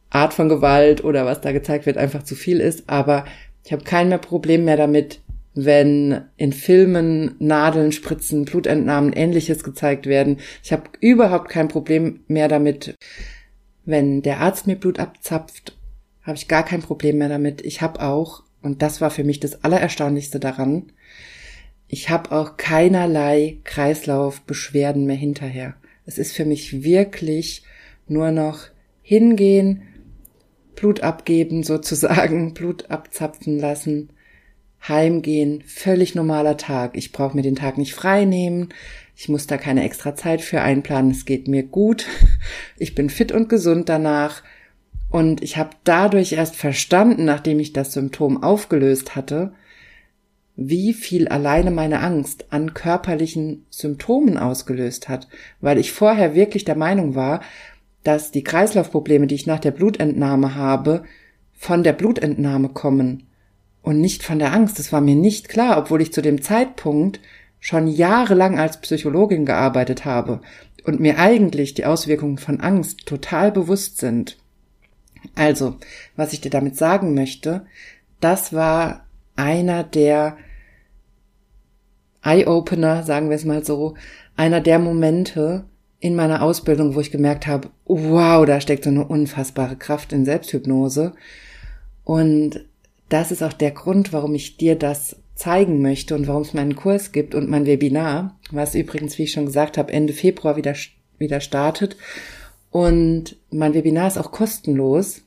Art 0.09 0.33
von 0.33 0.49
Gewalt 0.49 1.03
oder 1.03 1.25
was 1.25 1.41
da 1.41 1.51
gezeigt 1.51 1.85
wird 1.85 1.97
einfach 1.97 2.23
zu 2.23 2.35
viel 2.35 2.59
ist. 2.59 2.89
Aber 2.89 3.25
ich 3.65 3.73
habe 3.73 3.83
kein 3.83 4.09
mehr 4.09 4.17
Problem 4.17 4.63
mehr 4.63 4.77
damit, 4.77 5.19
wenn 5.53 6.21
in 6.37 6.53
Filmen 6.53 7.35
Nadeln, 7.39 7.91
Spritzen, 7.91 8.45
Blutentnahmen, 8.45 9.11
ähnliches 9.11 9.63
gezeigt 9.63 10.05
werden. 10.05 10.37
Ich 10.63 10.71
habe 10.71 10.83
überhaupt 10.99 11.49
kein 11.49 11.67
Problem 11.67 12.21
mehr 12.27 12.47
damit, 12.47 12.95
wenn 13.83 14.21
der 14.21 14.39
Arzt 14.39 14.67
mir 14.67 14.75
Blut 14.75 14.99
abzapft, 14.99 15.75
habe 16.21 16.37
ich 16.37 16.47
gar 16.47 16.63
kein 16.63 16.81
Problem 16.81 17.17
mehr 17.17 17.29
damit. 17.29 17.61
Ich 17.61 17.81
habe 17.81 18.01
auch, 18.01 18.43
und 18.61 18.81
das 18.81 19.01
war 19.01 19.11
für 19.11 19.23
mich 19.23 19.39
das 19.39 19.63
Allererstaunlichste 19.63 20.39
daran, 20.39 20.91
ich 21.87 22.09
habe 22.09 22.31
auch 22.31 22.57
keinerlei 22.57 23.59
Kreislaufbeschwerden 23.63 25.05
mehr 25.05 25.15
hinterher. 25.15 25.75
Es 26.05 26.17
ist 26.17 26.33
für 26.33 26.43
mich 26.43 26.83
wirklich 26.83 27.63
nur 28.07 28.31
noch 28.31 28.65
hingehen, 29.01 29.83
Blut 30.75 31.01
abgeben 31.01 31.63
sozusagen, 31.63 32.53
Blut 32.55 32.91
abzapfen 32.91 33.57
lassen 33.57 34.09
heimgehen, 34.87 35.63
völlig 35.65 36.15
normaler 36.15 36.57
Tag. 36.57 36.95
Ich 36.97 37.11
brauche 37.11 37.35
mir 37.35 37.41
den 37.41 37.55
Tag 37.55 37.77
nicht 37.77 37.93
frei 37.93 38.25
nehmen. 38.25 38.69
Ich 39.15 39.29
muss 39.29 39.47
da 39.47 39.57
keine 39.57 39.83
extra 39.83 40.15
Zeit 40.15 40.41
für 40.41 40.61
einplanen. 40.61 41.11
Es 41.11 41.25
geht 41.25 41.47
mir 41.47 41.63
gut. 41.63 42.05
Ich 42.79 42.93
bin 42.93 43.09
fit 43.09 43.31
und 43.31 43.49
gesund 43.49 43.89
danach. 43.89 44.43
Und 45.09 45.41
ich 45.41 45.57
habe 45.57 45.71
dadurch 45.83 46.33
erst 46.33 46.55
verstanden, 46.55 47.25
nachdem 47.25 47.59
ich 47.59 47.73
das 47.73 47.93
Symptom 47.93 48.43
aufgelöst 48.43 49.15
hatte, 49.15 49.53
wie 50.55 50.93
viel 50.93 51.27
alleine 51.27 51.71
meine 51.71 52.01
Angst 52.01 52.47
an 52.49 52.73
körperlichen 52.73 53.65
Symptomen 53.69 54.37
ausgelöst 54.37 55.07
hat, 55.07 55.27
weil 55.61 55.77
ich 55.77 55.91
vorher 55.91 56.33
wirklich 56.33 56.65
der 56.65 56.75
Meinung 56.75 57.15
war, 57.15 57.41
dass 58.03 58.31
die 58.31 58.43
Kreislaufprobleme, 58.43 59.27
die 59.27 59.35
ich 59.35 59.47
nach 59.47 59.59
der 59.59 59.71
Blutentnahme 59.71 60.55
habe, 60.55 61.03
von 61.53 61.83
der 61.83 61.93
Blutentnahme 61.93 62.69
kommen 62.69 63.27
und 63.81 64.01
nicht 64.01 64.23
von 64.23 64.39
der 64.39 64.53
Angst. 64.53 64.79
Das 64.79 64.91
war 64.91 65.01
mir 65.01 65.15
nicht 65.15 65.47
klar, 65.47 65.77
obwohl 65.77 66.01
ich 66.01 66.11
zu 66.11 66.21
dem 66.21 66.41
Zeitpunkt 66.41 67.19
schon 67.59 67.87
jahrelang 67.87 68.57
als 68.57 68.81
Psychologin 68.81 69.45
gearbeitet 69.45 70.05
habe 70.05 70.41
und 70.85 70.99
mir 70.99 71.19
eigentlich 71.19 71.73
die 71.73 71.85
Auswirkungen 71.85 72.37
von 72.37 72.61
Angst 72.61 73.05
total 73.05 73.51
bewusst 73.51 73.99
sind. 73.99 74.37
Also, 75.35 75.77
was 76.15 76.33
ich 76.33 76.41
dir 76.41 76.49
damit 76.49 76.77
sagen 76.77 77.13
möchte, 77.13 77.65
das 78.19 78.53
war 78.53 79.05
einer 79.35 79.83
der 79.83 80.37
Eye-Opener, 82.23 83.03
sagen 83.03 83.29
wir 83.29 83.35
es 83.35 83.45
mal 83.45 83.63
so, 83.63 83.95
einer 84.35 84.61
der 84.61 84.79
Momente 84.79 85.65
in 85.99 86.15
meiner 86.15 86.41
Ausbildung, 86.41 86.95
wo 86.95 86.99
ich 86.99 87.11
gemerkt 87.11 87.47
habe, 87.47 87.69
wow, 87.85 88.45
da 88.45 88.61
steckt 88.61 88.83
so 88.83 88.89
eine 88.89 89.07
unfassbare 89.07 89.75
Kraft 89.75 90.13
in 90.13 90.25
Selbsthypnose. 90.25 91.13
Und 92.03 92.65
das 93.09 93.31
ist 93.31 93.41
auch 93.41 93.53
der 93.53 93.71
Grund, 93.71 94.13
warum 94.13 94.35
ich 94.35 94.57
dir 94.57 94.75
das 94.75 95.15
zeigen 95.35 95.81
möchte 95.81 96.15
und 96.15 96.27
warum 96.27 96.41
es 96.41 96.53
meinen 96.53 96.75
Kurs 96.75 97.11
gibt 97.11 97.35
und 97.35 97.49
mein 97.49 97.65
Webinar, 97.65 98.37
was 98.51 98.75
übrigens, 98.75 99.17
wie 99.17 99.23
ich 99.23 99.31
schon 99.31 99.45
gesagt 99.45 99.77
habe, 99.77 99.93
Ende 99.93 100.13
Februar 100.13 100.55
wieder, 100.55 100.75
wieder 101.17 101.39
startet. 101.39 101.95
Und 102.77 103.37
mein 103.49 103.73
Webinar 103.73 104.07
ist 104.07 104.19
auch 104.19 104.31
kostenlos. 104.31 105.23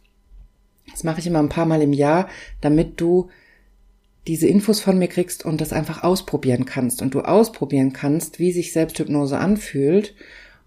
Das 0.89 1.03
mache 1.03 1.19
ich 1.19 1.27
immer 1.27 1.41
ein 1.41 1.49
paar 1.49 1.67
Mal 1.67 1.83
im 1.83 1.93
Jahr, 1.93 2.29
damit 2.61 3.01
du 3.01 3.29
diese 4.29 4.47
Infos 4.47 4.79
von 4.79 5.01
mir 5.01 5.09
kriegst 5.09 5.45
und 5.45 5.61
das 5.61 5.73
einfach 5.73 6.05
ausprobieren 6.05 6.65
kannst 6.65 7.03
und 7.03 7.13
du 7.13 7.23
ausprobieren 7.23 7.93
kannst, 7.93 8.39
wie 8.39 8.53
sich 8.53 8.73
Selbsthypnose 8.73 9.37
anfühlt 9.37 10.15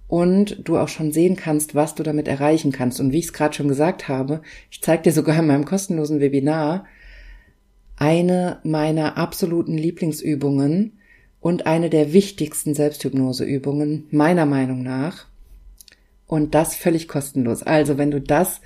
und 0.10 0.68
du 0.68 0.78
auch 0.78 0.90
schon 0.90 1.14
sehen 1.14 1.38
kannst, 1.38 1.74
was 1.74 1.96
du 1.96 2.04
damit 2.04 2.28
erreichen 2.28 2.74
kannst. 2.74 3.00
Und 3.00 3.14
wie 3.14 3.20
ich 3.20 3.28
es 3.28 3.34
gerade 3.34 3.56
schon 3.56 3.70
gesagt 3.70 4.10
habe, 4.10 4.42
ich 4.70 4.82
zeige 4.82 5.04
dir 5.04 5.14
sogar 5.14 5.40
in 5.40 5.48
meinem 5.48 5.64
kostenlosen 5.64 6.20
Webinar 6.20 6.86
eine 7.96 8.60
meiner 8.66 9.16
absoluten 9.16 9.78
Lieblingsübungen 9.78 11.00
und 11.40 11.66
eine 11.66 11.90
der 11.90 12.12
wichtigsten 12.12 12.74
Selbsthypnoseübungen 12.74 14.08
meiner 14.12 14.46
Meinung 14.46 14.84
nach. 14.84 15.28
Und 16.34 16.56
das 16.56 16.74
völlig 16.74 17.08
kostenlos. 17.08 17.62
Also 17.62 18.00
wenn 18.00 18.10
du 18.10 18.20
das 18.20 18.62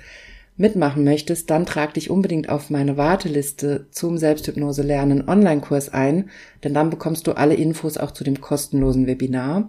mitmachen 0.56 1.04
möchtest, 1.04 1.50
dann 1.50 1.66
trag 1.66 1.92
dich 1.92 2.08
unbedingt 2.08 2.48
auf 2.48 2.70
meine 2.70 2.96
Warteliste 2.96 3.88
zum 3.90 4.16
Selbsthypnose 4.16 4.80
lernen 4.80 5.28
Online-Kurs 5.28 5.90
ein, 5.90 6.30
denn 6.64 6.72
dann 6.72 6.88
bekommst 6.88 7.26
du 7.26 7.32
alle 7.32 7.56
Infos 7.56 7.98
auch 7.98 8.12
zu 8.12 8.24
dem 8.24 8.40
kostenlosen 8.40 9.06
Webinar. 9.06 9.68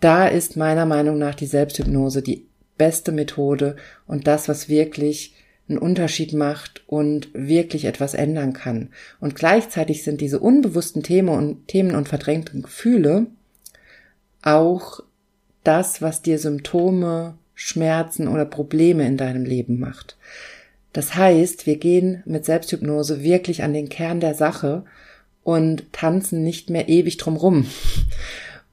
da 0.00 0.26
ist 0.26 0.56
meiner 0.56 0.86
Meinung 0.86 1.18
nach 1.18 1.36
die 1.36 1.46
Selbsthypnose 1.46 2.20
die 2.20 2.44
beste 2.76 3.12
Methode 3.12 3.76
und 4.08 4.26
das, 4.26 4.48
was 4.48 4.68
wirklich 4.68 5.36
einen 5.68 5.78
Unterschied 5.78 6.32
macht 6.32 6.82
und 6.88 7.28
wirklich 7.32 7.84
etwas 7.84 8.14
ändern 8.14 8.52
kann. 8.52 8.90
Und 9.20 9.36
gleichzeitig 9.36 10.02
sind 10.02 10.20
diese 10.20 10.40
unbewussten 10.40 11.04
Themen 11.04 11.28
und, 11.28 11.68
Themen 11.68 11.94
und 11.94 12.08
verdrängten 12.08 12.62
Gefühle 12.62 13.28
auch 14.42 14.98
das, 15.62 16.02
was 16.02 16.22
dir 16.22 16.40
Symptome, 16.40 17.38
Schmerzen 17.54 18.26
oder 18.26 18.46
Probleme 18.46 19.06
in 19.06 19.16
deinem 19.16 19.44
Leben 19.44 19.78
macht. 19.78 20.16
Das 20.92 21.14
heißt, 21.14 21.66
wir 21.66 21.76
gehen 21.76 22.22
mit 22.26 22.44
Selbsthypnose 22.44 23.22
wirklich 23.22 23.62
an 23.62 23.72
den 23.72 23.88
Kern 23.88 24.20
der 24.20 24.34
Sache 24.34 24.84
und 25.42 25.92
tanzen 25.92 26.42
nicht 26.42 26.70
mehr 26.70 26.88
ewig 26.88 27.16
drumrum. 27.16 27.66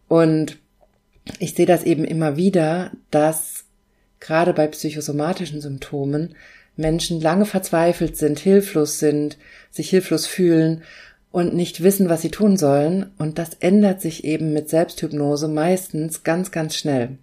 Und 0.07 0.57
ich 1.39 1.53
sehe 1.53 1.65
das 1.65 1.83
eben 1.83 2.03
immer 2.03 2.35
wieder, 2.35 2.91
dass 3.11 3.65
gerade 4.19 4.53
bei 4.53 4.67
psychosomatischen 4.67 5.61
Symptomen 5.61 6.35
Menschen 6.75 7.21
lange 7.21 7.45
verzweifelt 7.45 8.17
sind, 8.17 8.39
hilflos 8.39 8.99
sind, 8.99 9.37
sich 9.69 9.89
hilflos 9.89 10.25
fühlen 10.25 10.83
und 11.31 11.53
nicht 11.53 11.83
wissen, 11.83 12.09
was 12.09 12.21
sie 12.21 12.31
tun 12.31 12.57
sollen. 12.57 13.11
Und 13.17 13.37
das 13.37 13.51
ändert 13.59 14.01
sich 14.01 14.23
eben 14.23 14.53
mit 14.53 14.69
Selbsthypnose 14.69 15.47
meistens 15.47 16.23
ganz, 16.23 16.51
ganz 16.51 16.75
schnell. 16.75 17.17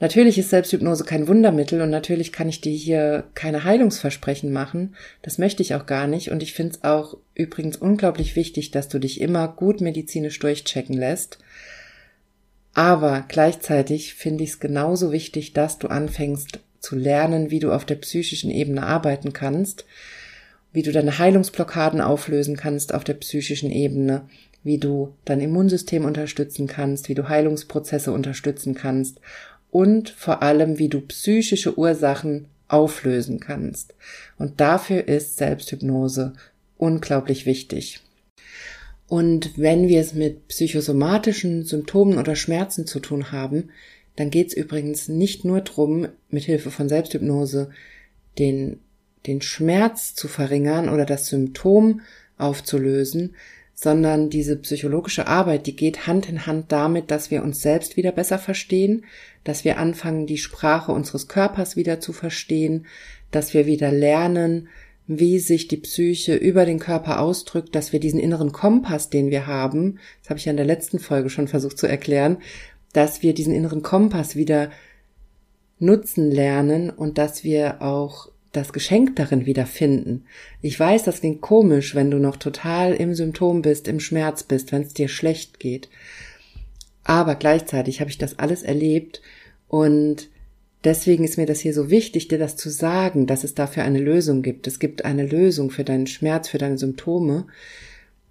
Natürlich 0.00 0.38
ist 0.38 0.48
Selbsthypnose 0.48 1.04
kein 1.04 1.28
Wundermittel 1.28 1.82
und 1.82 1.90
natürlich 1.90 2.32
kann 2.32 2.48
ich 2.48 2.62
dir 2.62 2.72
hier 2.72 3.24
keine 3.34 3.64
Heilungsversprechen 3.64 4.50
machen. 4.50 4.96
Das 5.20 5.36
möchte 5.36 5.62
ich 5.62 5.74
auch 5.74 5.84
gar 5.84 6.06
nicht. 6.06 6.30
Und 6.30 6.42
ich 6.42 6.54
finde 6.54 6.72
es 6.72 6.84
auch 6.84 7.18
übrigens 7.34 7.76
unglaublich 7.76 8.34
wichtig, 8.34 8.70
dass 8.70 8.88
du 8.88 8.98
dich 8.98 9.20
immer 9.20 9.46
gut 9.46 9.82
medizinisch 9.82 10.38
durchchecken 10.38 10.96
lässt. 10.96 11.38
Aber 12.72 13.26
gleichzeitig 13.28 14.14
finde 14.14 14.42
ich 14.42 14.50
es 14.50 14.60
genauso 14.60 15.12
wichtig, 15.12 15.52
dass 15.52 15.78
du 15.78 15.88
anfängst 15.88 16.60
zu 16.78 16.96
lernen, 16.96 17.50
wie 17.50 17.58
du 17.58 17.70
auf 17.70 17.84
der 17.84 17.96
psychischen 17.96 18.50
Ebene 18.50 18.86
arbeiten 18.86 19.34
kannst, 19.34 19.84
wie 20.72 20.82
du 20.82 20.92
deine 20.92 21.18
Heilungsblockaden 21.18 22.00
auflösen 22.00 22.56
kannst 22.56 22.94
auf 22.94 23.04
der 23.04 23.14
psychischen 23.14 23.70
Ebene, 23.70 24.22
wie 24.62 24.78
du 24.78 25.14
dein 25.26 25.40
Immunsystem 25.40 26.06
unterstützen 26.06 26.66
kannst, 26.66 27.10
wie 27.10 27.14
du 27.14 27.28
Heilungsprozesse 27.28 28.12
unterstützen 28.12 28.74
kannst 28.74 29.20
und 29.70 30.10
vor 30.10 30.42
allem, 30.42 30.78
wie 30.78 30.88
du 30.88 31.00
psychische 31.00 31.78
Ursachen 31.78 32.46
auflösen 32.68 33.40
kannst. 33.40 33.94
Und 34.38 34.60
dafür 34.60 35.08
ist 35.08 35.36
Selbsthypnose 35.36 36.34
unglaublich 36.76 37.46
wichtig. 37.46 38.00
Und 39.08 39.58
wenn 39.58 39.88
wir 39.88 40.00
es 40.00 40.14
mit 40.14 40.46
psychosomatischen 40.48 41.64
Symptomen 41.64 42.16
oder 42.16 42.36
Schmerzen 42.36 42.86
zu 42.86 43.00
tun 43.00 43.32
haben, 43.32 43.70
dann 44.16 44.30
geht 44.30 44.48
es 44.48 44.54
übrigens 44.54 45.08
nicht 45.08 45.44
nur 45.44 45.62
drum, 45.62 46.08
mit 46.28 46.44
Hilfe 46.44 46.70
von 46.70 46.88
Selbsthypnose 46.88 47.70
den, 48.38 48.78
den 49.26 49.42
Schmerz 49.42 50.14
zu 50.14 50.28
verringern 50.28 50.88
oder 50.88 51.06
das 51.06 51.26
Symptom 51.26 52.02
aufzulösen, 52.38 53.34
sondern 53.82 54.28
diese 54.28 54.56
psychologische 54.56 55.26
Arbeit, 55.26 55.66
die 55.66 55.74
geht 55.74 56.06
Hand 56.06 56.28
in 56.28 56.44
Hand 56.44 56.70
damit, 56.70 57.10
dass 57.10 57.30
wir 57.30 57.42
uns 57.42 57.62
selbst 57.62 57.96
wieder 57.96 58.12
besser 58.12 58.38
verstehen, 58.38 59.06
dass 59.42 59.64
wir 59.64 59.78
anfangen, 59.78 60.26
die 60.26 60.36
Sprache 60.36 60.92
unseres 60.92 61.28
Körpers 61.28 61.76
wieder 61.76 61.98
zu 61.98 62.12
verstehen, 62.12 62.84
dass 63.30 63.54
wir 63.54 63.64
wieder 63.64 63.90
lernen, 63.90 64.68
wie 65.06 65.38
sich 65.38 65.66
die 65.66 65.78
Psyche 65.78 66.34
über 66.34 66.66
den 66.66 66.78
Körper 66.78 67.20
ausdrückt, 67.20 67.74
dass 67.74 67.90
wir 67.94 68.00
diesen 68.00 68.20
inneren 68.20 68.52
Kompass, 68.52 69.08
den 69.08 69.30
wir 69.30 69.46
haben, 69.46 69.98
das 70.20 70.28
habe 70.28 70.38
ich 70.38 70.44
ja 70.44 70.50
in 70.50 70.58
der 70.58 70.66
letzten 70.66 70.98
Folge 70.98 71.30
schon 71.30 71.48
versucht 71.48 71.78
zu 71.78 71.86
erklären, 71.86 72.36
dass 72.92 73.22
wir 73.22 73.32
diesen 73.32 73.54
inneren 73.54 73.80
Kompass 73.80 74.36
wieder 74.36 74.70
nutzen 75.78 76.30
lernen 76.30 76.90
und 76.90 77.16
dass 77.16 77.44
wir 77.44 77.80
auch 77.80 78.30
das 78.52 78.72
Geschenk 78.72 79.16
darin 79.16 79.46
wiederfinden. 79.46 80.24
Ich 80.60 80.78
weiß, 80.78 81.04
das 81.04 81.20
klingt 81.20 81.40
komisch, 81.40 81.94
wenn 81.94 82.10
du 82.10 82.18
noch 82.18 82.36
total 82.36 82.94
im 82.94 83.14
Symptom 83.14 83.62
bist, 83.62 83.86
im 83.86 84.00
Schmerz 84.00 84.42
bist, 84.42 84.72
wenn 84.72 84.82
es 84.82 84.94
dir 84.94 85.08
schlecht 85.08 85.60
geht. 85.60 85.88
Aber 87.04 87.36
gleichzeitig 87.36 88.00
habe 88.00 88.10
ich 88.10 88.18
das 88.18 88.38
alles 88.38 88.62
erlebt 88.62 89.22
und 89.68 90.28
Deswegen 90.82 91.24
ist 91.24 91.36
mir 91.36 91.44
das 91.44 91.60
hier 91.60 91.74
so 91.74 91.90
wichtig, 91.90 92.28
dir 92.28 92.38
das 92.38 92.56
zu 92.56 92.70
sagen, 92.70 93.26
dass 93.26 93.44
es 93.44 93.54
dafür 93.54 93.82
eine 93.82 93.98
Lösung 93.98 94.40
gibt. 94.40 94.66
Es 94.66 94.78
gibt 94.78 95.04
eine 95.04 95.26
Lösung 95.26 95.70
für 95.70 95.84
deinen 95.84 96.06
Schmerz, 96.06 96.48
für 96.48 96.56
deine 96.56 96.78
Symptome. 96.78 97.46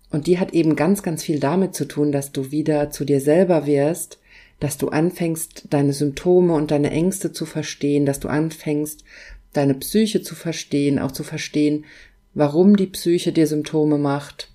Und 0.09 0.25
die 0.25 0.39
hat 0.39 0.53
eben 0.53 0.75
ganz, 0.75 1.03
ganz 1.03 1.23
viel 1.23 1.39
damit 1.39 1.75
zu 1.75 1.85
tun, 1.85 2.11
dass 2.11 2.31
du 2.31 2.51
wieder 2.51 2.89
zu 2.89 3.05
dir 3.05 3.21
selber 3.21 3.67
wirst, 3.67 4.17
dass 4.59 4.79
du 4.79 4.89
anfängst, 4.89 5.65
deine 5.69 5.93
Symptome 5.93 6.53
und 6.53 6.71
deine 6.71 6.89
Ängste 6.89 7.31
zu 7.31 7.45
verstehen, 7.45 8.07
dass 8.07 8.19
du 8.19 8.27
anfängst, 8.27 9.03
deine 9.53 9.73
Psyche 9.75 10.21
zu 10.21 10.35
verstehen, 10.35 10.99
auch 10.99 11.11
zu 11.11 11.23
verstehen, 11.23 11.85
warum 12.33 12.77
die 12.77 12.87
Psyche 12.87 13.31
dir 13.31 13.47
Symptome 13.47 13.97
macht. 13.97 14.49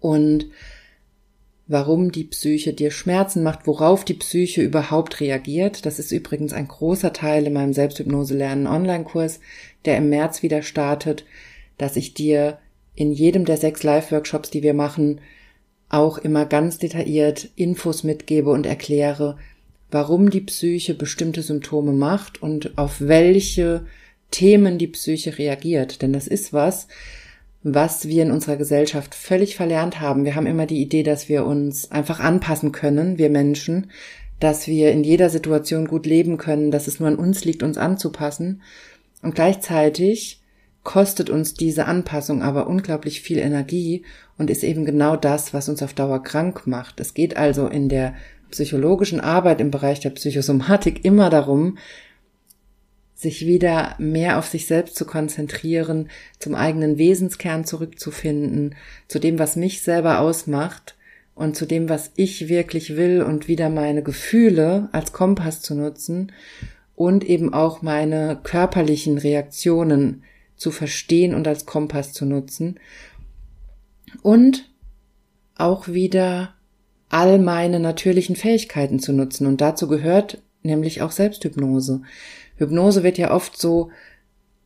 Und 0.00 0.46
warum 1.68 2.10
die 2.10 2.24
Psyche 2.24 2.72
dir 2.72 2.90
Schmerzen 2.90 3.42
macht, 3.42 3.66
worauf 3.66 4.04
die 4.04 4.14
Psyche 4.14 4.62
überhaupt 4.62 5.20
reagiert. 5.20 5.84
Das 5.84 5.98
ist 5.98 6.10
übrigens 6.10 6.54
ein 6.54 6.66
großer 6.66 7.12
Teil 7.12 7.46
in 7.46 7.52
meinem 7.52 7.74
Selbsthypnose 7.74 8.34
lernen 8.34 8.66
Online-Kurs, 8.66 9.40
der 9.84 9.98
im 9.98 10.08
März 10.08 10.42
wieder 10.42 10.62
startet, 10.62 11.26
dass 11.76 11.96
ich 11.96 12.14
dir 12.14 12.58
in 12.94 13.12
jedem 13.12 13.44
der 13.44 13.58
sechs 13.58 13.82
Live-Workshops, 13.82 14.50
die 14.50 14.62
wir 14.62 14.74
machen, 14.74 15.20
auch 15.90 16.18
immer 16.18 16.46
ganz 16.46 16.78
detailliert 16.78 17.50
Infos 17.54 18.02
mitgebe 18.02 18.50
und 18.50 18.66
erkläre, 18.66 19.36
warum 19.90 20.30
die 20.30 20.40
Psyche 20.40 20.94
bestimmte 20.94 21.42
Symptome 21.42 21.92
macht 21.92 22.42
und 22.42 22.76
auf 22.76 23.00
welche 23.00 23.86
Themen 24.30 24.78
die 24.78 24.88
Psyche 24.88 25.38
reagiert. 25.38 26.02
Denn 26.02 26.12
das 26.12 26.26
ist 26.26 26.52
was, 26.52 26.88
was 27.62 28.08
wir 28.08 28.22
in 28.22 28.30
unserer 28.30 28.56
Gesellschaft 28.56 29.14
völlig 29.14 29.56
verlernt 29.56 30.00
haben. 30.00 30.24
Wir 30.24 30.34
haben 30.34 30.46
immer 30.46 30.66
die 30.66 30.82
Idee, 30.82 31.02
dass 31.02 31.28
wir 31.28 31.44
uns 31.44 31.90
einfach 31.90 32.20
anpassen 32.20 32.72
können, 32.72 33.18
wir 33.18 33.30
Menschen, 33.30 33.90
dass 34.40 34.68
wir 34.68 34.92
in 34.92 35.02
jeder 35.02 35.30
Situation 35.30 35.88
gut 35.88 36.06
leben 36.06 36.36
können, 36.36 36.70
dass 36.70 36.86
es 36.86 37.00
nur 37.00 37.08
an 37.08 37.16
uns 37.16 37.44
liegt, 37.44 37.62
uns 37.62 37.78
anzupassen. 37.78 38.62
Und 39.22 39.34
gleichzeitig 39.34 40.40
kostet 40.84 41.28
uns 41.28 41.54
diese 41.54 41.86
Anpassung 41.86 42.42
aber 42.42 42.66
unglaublich 42.68 43.20
viel 43.20 43.38
Energie 43.38 44.04
und 44.38 44.48
ist 44.48 44.62
eben 44.62 44.84
genau 44.84 45.16
das, 45.16 45.52
was 45.52 45.68
uns 45.68 45.82
auf 45.82 45.92
Dauer 45.92 46.22
krank 46.22 46.66
macht. 46.66 47.00
Es 47.00 47.14
geht 47.14 47.36
also 47.36 47.66
in 47.66 47.88
der 47.88 48.14
psychologischen 48.50 49.20
Arbeit 49.20 49.60
im 49.60 49.70
Bereich 49.70 50.00
der 50.00 50.10
Psychosomatik 50.10 51.04
immer 51.04 51.30
darum, 51.30 51.78
sich 53.14 53.46
wieder 53.46 53.96
mehr 53.98 54.38
auf 54.38 54.46
sich 54.46 54.66
selbst 54.66 54.94
zu 54.94 55.04
konzentrieren, 55.04 56.08
zum 56.38 56.54
eigenen 56.54 56.98
Wesenskern 56.98 57.64
zurückzufinden, 57.64 58.76
zu 59.08 59.18
dem, 59.18 59.40
was 59.40 59.56
mich 59.56 59.82
selber 59.82 60.20
ausmacht 60.20 60.96
und 61.34 61.56
zu 61.56 61.66
dem, 61.66 61.88
was 61.88 62.12
ich 62.14 62.48
wirklich 62.48 62.96
will 62.96 63.22
und 63.22 63.48
wieder 63.48 63.70
meine 63.70 64.04
Gefühle 64.04 64.88
als 64.92 65.12
Kompass 65.12 65.62
zu 65.62 65.74
nutzen 65.74 66.30
und 66.94 67.24
eben 67.24 67.52
auch 67.54 67.82
meine 67.82 68.38
körperlichen 68.42 69.18
Reaktionen 69.18 70.22
zu 70.56 70.70
verstehen 70.70 71.34
und 71.34 71.48
als 71.48 71.66
Kompass 71.66 72.12
zu 72.12 72.24
nutzen. 72.24 72.78
Und 74.22 74.68
auch 75.56 75.88
wieder 75.88 76.54
all 77.08 77.38
meine 77.38 77.80
natürlichen 77.80 78.36
Fähigkeiten 78.36 78.98
zu 78.98 79.12
nutzen. 79.12 79.46
Und 79.46 79.60
dazu 79.60 79.88
gehört 79.88 80.42
nämlich 80.62 81.02
auch 81.02 81.10
Selbsthypnose. 81.10 82.02
Hypnose 82.56 83.02
wird 83.02 83.18
ja 83.18 83.30
oft 83.30 83.58
so 83.58 83.90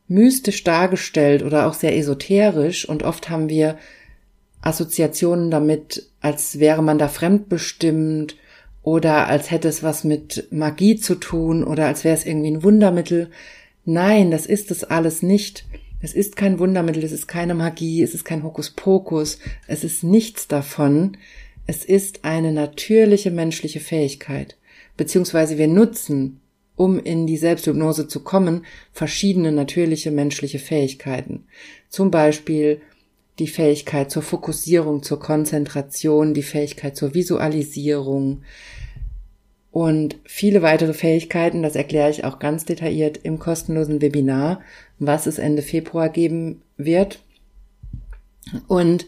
mystisch 0.07 0.63
dargestellt 0.63 1.43
oder 1.43 1.67
auch 1.67 1.73
sehr 1.73 1.97
esoterisch 1.97 2.87
und 2.87 3.03
oft 3.03 3.29
haben 3.29 3.49
wir 3.49 3.77
Assoziationen 4.61 5.51
damit, 5.51 6.09
als 6.21 6.59
wäre 6.59 6.81
man 6.81 6.97
da 6.97 7.07
fremdbestimmt 7.07 8.35
oder 8.81 9.27
als 9.27 9.51
hätte 9.51 9.67
es 9.67 9.83
was 9.83 10.03
mit 10.03 10.47
Magie 10.51 10.97
zu 10.97 11.15
tun 11.15 11.63
oder 11.63 11.87
als 11.87 12.03
wäre 12.03 12.15
es 12.15 12.25
irgendwie 12.25 12.51
ein 12.51 12.63
Wundermittel. 12.63 13.29
Nein, 13.85 14.31
das 14.31 14.45
ist 14.45 14.71
es 14.71 14.83
alles 14.83 15.21
nicht. 15.21 15.65
Es 16.01 16.13
ist 16.13 16.35
kein 16.35 16.59
Wundermittel, 16.59 17.03
es 17.03 17.13
ist 17.13 17.27
keine 17.27 17.53
Magie, 17.53 18.03
es 18.03 18.13
ist 18.13 18.25
kein 18.25 18.43
Hokuspokus, 18.43 19.39
es 19.67 19.85
ist 19.85 20.03
nichts 20.03 20.49
davon. 20.49 21.17
Es 21.65 21.85
ist 21.85 22.25
eine 22.25 22.51
natürliche 22.51 23.31
menschliche 23.31 23.79
Fähigkeit. 23.79 24.57
Beziehungsweise 24.97 25.57
wir 25.57 25.67
nutzen 25.67 26.39
um 26.75 26.99
in 26.99 27.27
die 27.27 27.37
Selbsthypnose 27.37 28.07
zu 28.07 28.23
kommen, 28.23 28.65
verschiedene 28.91 29.51
natürliche 29.51 30.11
menschliche 30.11 30.59
Fähigkeiten. 30.59 31.45
Zum 31.89 32.09
Beispiel 32.11 32.81
die 33.39 33.47
Fähigkeit 33.47 34.11
zur 34.11 34.21
Fokussierung, 34.21 35.03
zur 35.03 35.19
Konzentration, 35.19 36.33
die 36.33 36.43
Fähigkeit 36.43 36.95
zur 36.95 37.13
Visualisierung 37.13 38.43
und 39.71 40.17
viele 40.23 40.61
weitere 40.61 40.93
Fähigkeiten. 40.93 41.63
Das 41.63 41.75
erkläre 41.75 42.11
ich 42.11 42.25
auch 42.25 42.39
ganz 42.39 42.65
detailliert 42.65 43.17
im 43.23 43.39
kostenlosen 43.39 44.01
Webinar, 44.01 44.61
was 44.99 45.25
es 45.25 45.39
Ende 45.39 45.61
Februar 45.61 46.09
geben 46.09 46.61
wird. 46.77 47.19
Und 48.67 49.07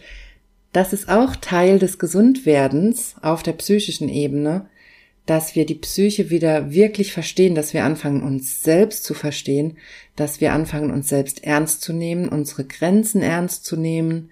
das 0.75 0.91
ist 0.91 1.07
auch 1.07 1.37
Teil 1.37 1.79
des 1.79 1.99
Gesundwerdens 1.99 3.15
auf 3.21 3.43
der 3.43 3.53
psychischen 3.53 4.09
Ebene, 4.09 4.67
dass 5.25 5.55
wir 5.55 5.65
die 5.65 5.75
Psyche 5.75 6.29
wieder 6.29 6.69
wirklich 6.69 7.13
verstehen, 7.13 7.55
dass 7.55 7.73
wir 7.73 7.85
anfangen, 7.85 8.21
uns 8.21 8.61
selbst 8.61 9.05
zu 9.05 9.13
verstehen, 9.13 9.77
dass 10.17 10.41
wir 10.41 10.51
anfangen, 10.51 10.91
uns 10.91 11.07
selbst 11.07 11.45
ernst 11.45 11.81
zu 11.81 11.93
nehmen, 11.93 12.27
unsere 12.27 12.65
Grenzen 12.65 13.21
ernst 13.21 13.63
zu 13.63 13.77
nehmen 13.77 14.31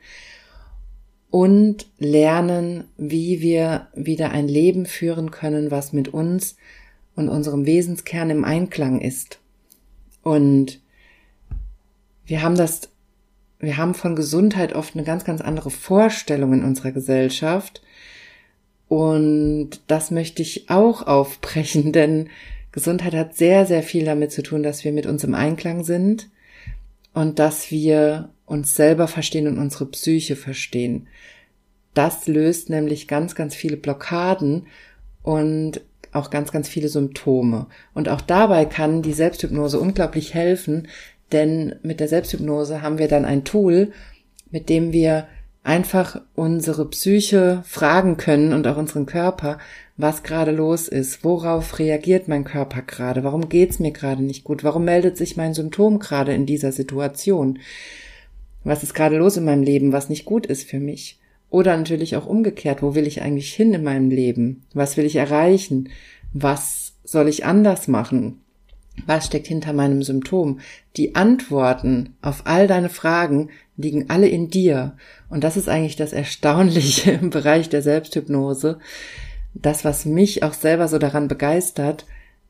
und 1.29 1.87
lernen, 1.97 2.89
wie 2.97 3.39
wir 3.39 3.87
wieder 3.95 4.31
ein 4.31 4.49
Leben 4.49 4.85
führen 4.85 5.31
können, 5.31 5.71
was 5.71 5.93
mit 5.93 6.09
uns 6.09 6.57
und 7.15 7.29
unserem 7.29 7.65
Wesenskern 7.65 8.29
im 8.29 8.43
Einklang 8.43 8.99
ist. 8.99 9.39
Und 10.23 10.81
wir 12.25 12.41
haben 12.41 12.55
das, 12.55 12.89
wir 13.63 13.77
haben 13.77 13.93
von 13.93 14.15
Gesundheit 14.15 14.73
oft 14.73 14.95
eine 14.95 15.03
ganz, 15.03 15.23
ganz 15.23 15.41
andere 15.41 15.69
Vorstellung 15.69 16.53
in 16.53 16.63
unserer 16.63 16.91
Gesellschaft 16.91 17.81
und 18.87 19.71
das 19.87 20.11
möchte 20.11 20.41
ich 20.41 20.69
auch 20.69 21.07
aufbrechen, 21.07 21.91
denn 21.93 22.29
Gesundheit 22.71 23.13
hat 23.13 23.35
sehr, 23.35 23.65
sehr 23.65 23.83
viel 23.83 24.05
damit 24.05 24.31
zu 24.31 24.43
tun, 24.43 24.63
dass 24.63 24.83
wir 24.83 24.91
mit 24.91 25.05
uns 25.05 25.23
im 25.23 25.35
Einklang 25.35 25.83
sind 25.83 26.29
und 27.13 27.39
dass 27.39 27.71
wir 27.71 28.29
uns 28.45 28.75
selber 28.75 29.07
verstehen 29.07 29.47
und 29.47 29.59
unsere 29.59 29.85
Psyche 29.85 30.35
verstehen. 30.35 31.07
Das 31.93 32.27
löst 32.27 32.69
nämlich 32.69 33.07
ganz, 33.07 33.35
ganz 33.35 33.55
viele 33.55 33.77
Blockaden 33.77 34.67
und 35.21 35.81
auch 36.11 36.29
ganz, 36.29 36.51
ganz 36.51 36.67
viele 36.67 36.89
Symptome. 36.89 37.67
Und 37.93 38.09
auch 38.09 38.21
dabei 38.21 38.65
kann 38.65 39.01
die 39.01 39.13
Selbsthypnose 39.13 39.79
unglaublich 39.79 40.33
helfen, 40.33 40.87
denn 41.31 41.75
mit 41.81 41.99
der 41.99 42.07
Selbsthypnose 42.07 42.81
haben 42.81 42.97
wir 42.97 43.07
dann 43.07 43.25
ein 43.25 43.43
Tool, 43.43 43.91
mit 44.51 44.69
dem 44.69 44.93
wir 44.93 45.27
einfach 45.63 46.21
unsere 46.35 46.89
Psyche 46.89 47.63
fragen 47.65 48.17
können 48.17 48.53
und 48.53 48.67
auch 48.67 48.77
unseren 48.77 49.05
Körper, 49.05 49.57
was 49.95 50.23
gerade 50.23 50.51
los 50.51 50.87
ist, 50.87 51.23
worauf 51.23 51.79
reagiert 51.79 52.27
mein 52.27 52.43
Körper 52.43 52.81
gerade, 52.81 53.23
warum 53.23 53.47
geht's 53.47 53.79
mir 53.79 53.91
gerade 53.91 54.23
nicht 54.23 54.43
gut, 54.43 54.63
warum 54.63 54.83
meldet 54.83 55.17
sich 55.17 55.37
mein 55.37 55.53
Symptom 55.53 55.99
gerade 55.99 56.33
in 56.33 56.45
dieser 56.45 56.71
Situation, 56.71 57.59
was 58.63 58.83
ist 58.83 58.93
gerade 58.93 59.17
los 59.17 59.37
in 59.37 59.45
meinem 59.45 59.63
Leben, 59.63 59.91
was 59.91 60.09
nicht 60.09 60.25
gut 60.25 60.45
ist 60.45 60.67
für 60.69 60.79
mich. 60.79 61.19
Oder 61.49 61.77
natürlich 61.77 62.15
auch 62.15 62.25
umgekehrt, 62.25 62.81
wo 62.81 62.95
will 62.95 63.05
ich 63.05 63.21
eigentlich 63.21 63.53
hin 63.53 63.73
in 63.73 63.83
meinem 63.83 64.09
Leben, 64.09 64.63
was 64.73 64.97
will 64.97 65.05
ich 65.05 65.17
erreichen, 65.17 65.89
was 66.33 66.93
soll 67.03 67.27
ich 67.27 67.45
anders 67.45 67.87
machen, 67.87 68.41
was 69.05 69.25
steckt 69.25 69.47
hinter 69.47 69.73
meinem 69.73 70.03
Symptom? 70.03 70.59
Die 70.97 71.15
Antworten 71.15 72.15
auf 72.21 72.45
all 72.45 72.67
deine 72.67 72.89
Fragen 72.89 73.49
liegen 73.75 74.09
alle 74.09 74.27
in 74.27 74.49
dir. 74.49 74.95
Und 75.29 75.43
das 75.43 75.57
ist 75.57 75.69
eigentlich 75.69 75.95
das 75.95 76.13
Erstaunliche 76.13 77.11
im 77.21 77.29
Bereich 77.29 77.69
der 77.69 77.81
Selbsthypnose. 77.81 78.79
Das, 79.53 79.83
was 79.85 80.05
mich 80.05 80.43
auch 80.43 80.53
selber 80.53 80.87
so 80.87 80.97
daran 80.97 81.27
begeistert, 81.27 82.05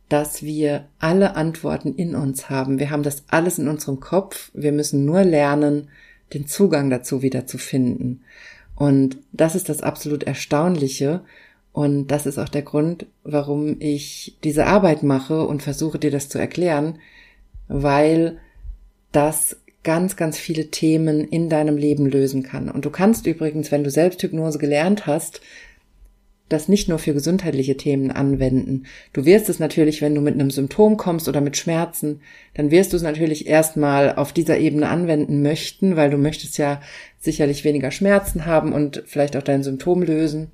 dass 0.09 0.43
wir 0.43 0.85
alle 0.99 1.35
Antworten 1.35 1.95
in 1.95 2.15
uns 2.15 2.49
haben. 2.49 2.79
Wir 2.79 2.91
haben 2.91 3.03
das 3.03 3.23
alles 3.29 3.57
in 3.57 3.67
unserem 3.67 3.99
Kopf. 3.99 4.51
Wir 4.53 4.71
müssen 4.71 5.05
nur 5.05 5.23
lernen, 5.23 5.89
den 6.33 6.47
Zugang 6.47 6.89
dazu 6.89 7.21
wieder 7.21 7.47
zu 7.47 7.57
finden. 7.57 8.21
Und 8.75 9.17
das 9.31 9.55
ist 9.55 9.69
das 9.69 9.81
absolut 9.81 10.23
Erstaunliche. 10.23 11.21
Und 11.73 12.07
das 12.07 12.27
ist 12.27 12.37
auch 12.37 12.49
der 12.49 12.61
Grund, 12.61 13.07
warum 13.23 13.77
ich 13.79 14.37
diese 14.43 14.67
Arbeit 14.67 15.03
mache 15.03 15.45
und 15.45 15.63
versuche 15.63 15.99
dir 15.99 16.11
das 16.11 16.29
zu 16.29 16.37
erklären, 16.37 16.99
weil 17.67 18.37
das 19.11 19.57
ganz, 19.83 20.15
ganz 20.15 20.37
viele 20.37 20.67
Themen 20.69 21.27
in 21.27 21.49
deinem 21.49 21.75
Leben 21.75 22.05
lösen 22.05 22.43
kann. 22.43 22.69
Und 22.69 22.85
du 22.85 22.89
kannst 22.89 23.25
übrigens, 23.25 23.71
wenn 23.71 23.83
du 23.83 23.89
Selbsthypnose 23.89 24.59
gelernt 24.59 25.07
hast, 25.07 25.41
das 26.47 26.67
nicht 26.67 26.87
nur 26.87 26.99
für 26.99 27.13
gesundheitliche 27.13 27.75
Themen 27.77 28.11
anwenden. 28.11 28.85
Du 29.11 29.25
wirst 29.25 29.49
es 29.49 29.59
natürlich, 29.59 30.01
wenn 30.01 30.13
du 30.13 30.21
mit 30.21 30.35
einem 30.35 30.51
Symptom 30.51 30.97
kommst 30.97 31.27
oder 31.27 31.41
mit 31.41 31.57
Schmerzen, 31.57 32.21
dann 32.53 32.69
wirst 32.69 32.93
du 32.93 32.97
es 32.97 33.03
natürlich 33.03 33.47
erstmal 33.47 34.15
auf 34.15 34.31
dieser 34.31 34.59
Ebene 34.59 34.89
anwenden 34.89 35.41
möchten, 35.41 35.95
weil 35.95 36.11
du 36.11 36.17
möchtest 36.17 36.57
ja 36.57 36.81
sicherlich 37.19 37.63
weniger 37.63 37.91
Schmerzen 37.91 38.45
haben 38.45 38.73
und 38.73 39.03
vielleicht 39.07 39.35
auch 39.35 39.41
dein 39.41 39.63
Symptom 39.63 40.03
lösen. 40.03 40.51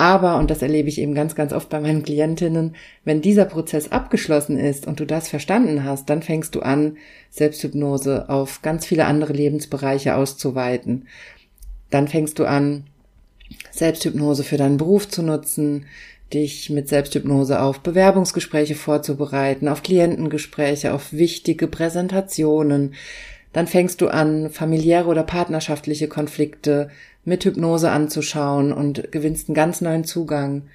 Aber, 0.00 0.38
und 0.38 0.50
das 0.50 0.62
erlebe 0.62 0.88
ich 0.88 0.98
eben 0.98 1.14
ganz, 1.14 1.34
ganz 1.34 1.52
oft 1.52 1.68
bei 1.68 1.78
meinen 1.78 2.02
Klientinnen, 2.02 2.74
wenn 3.04 3.20
dieser 3.20 3.44
Prozess 3.44 3.92
abgeschlossen 3.92 4.58
ist 4.58 4.86
und 4.86 4.98
du 4.98 5.04
das 5.04 5.28
verstanden 5.28 5.84
hast, 5.84 6.08
dann 6.08 6.22
fängst 6.22 6.54
du 6.54 6.60
an, 6.60 6.96
Selbsthypnose 7.28 8.30
auf 8.30 8.62
ganz 8.62 8.86
viele 8.86 9.04
andere 9.04 9.34
Lebensbereiche 9.34 10.14
auszuweiten. 10.14 11.06
Dann 11.90 12.08
fängst 12.08 12.38
du 12.38 12.46
an, 12.46 12.84
Selbsthypnose 13.72 14.42
für 14.42 14.56
deinen 14.56 14.78
Beruf 14.78 15.06
zu 15.06 15.22
nutzen, 15.22 15.84
dich 16.32 16.70
mit 16.70 16.88
Selbsthypnose 16.88 17.60
auf 17.60 17.80
Bewerbungsgespräche 17.80 18.76
vorzubereiten, 18.76 19.68
auf 19.68 19.82
Klientengespräche, 19.82 20.94
auf 20.94 21.12
wichtige 21.12 21.66
Präsentationen, 21.66 22.94
dann 23.52 23.66
fängst 23.66 24.00
du 24.00 24.08
an, 24.08 24.50
familiäre 24.50 25.08
oder 25.08 25.24
partnerschaftliche 25.24 26.08
Konflikte 26.08 26.88
mit 27.24 27.44
Hypnose 27.44 27.90
anzuschauen 27.90 28.72
und 28.72 29.12
gewinnst 29.12 29.48
einen 29.48 29.54
ganz 29.54 29.80
neuen 29.80 30.04
Zugang 30.04 30.68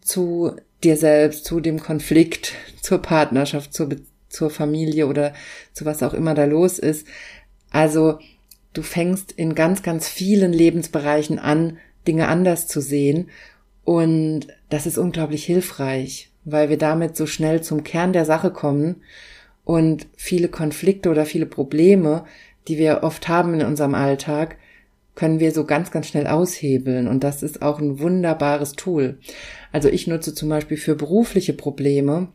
zu 0.00 0.56
dir 0.82 0.96
selbst, 0.96 1.44
zu 1.44 1.60
dem 1.60 1.80
Konflikt, 1.80 2.52
zur 2.82 2.98
Partnerschaft, 2.98 3.72
zur, 3.72 3.88
zur 4.28 4.50
Familie 4.50 5.06
oder 5.06 5.32
zu 5.72 5.84
was 5.84 6.02
auch 6.02 6.14
immer 6.14 6.34
da 6.34 6.44
los 6.44 6.78
ist. 6.78 7.06
Also 7.70 8.18
du 8.72 8.82
fängst 8.82 9.32
in 9.32 9.54
ganz, 9.54 9.82
ganz 9.82 10.08
vielen 10.08 10.52
Lebensbereichen 10.52 11.38
an, 11.38 11.78
Dinge 12.06 12.28
anders 12.28 12.66
zu 12.66 12.80
sehen. 12.80 13.30
Und 13.84 14.48
das 14.68 14.86
ist 14.86 14.98
unglaublich 14.98 15.44
hilfreich, 15.44 16.30
weil 16.44 16.68
wir 16.68 16.78
damit 16.78 17.16
so 17.16 17.26
schnell 17.26 17.62
zum 17.62 17.84
Kern 17.84 18.12
der 18.12 18.24
Sache 18.24 18.50
kommen 18.50 19.02
und 19.64 20.06
viele 20.16 20.48
Konflikte 20.48 21.10
oder 21.10 21.24
viele 21.24 21.46
Probleme, 21.46 22.24
die 22.68 22.78
wir 22.78 23.02
oft 23.02 23.28
haben 23.28 23.54
in 23.54 23.66
unserem 23.66 23.94
Alltag, 23.94 24.56
können 25.14 25.40
wir 25.40 25.52
so 25.52 25.64
ganz, 25.64 25.90
ganz 25.90 26.08
schnell 26.08 26.26
aushebeln. 26.26 27.06
Und 27.08 27.24
das 27.24 27.42
ist 27.42 27.62
auch 27.62 27.78
ein 27.78 28.00
wunderbares 28.00 28.72
Tool. 28.72 29.18
Also 29.72 29.88
ich 29.88 30.06
nutze 30.06 30.34
zum 30.34 30.48
Beispiel 30.48 30.76
für 30.76 30.96
berufliche 30.96 31.52
Probleme 31.52 32.28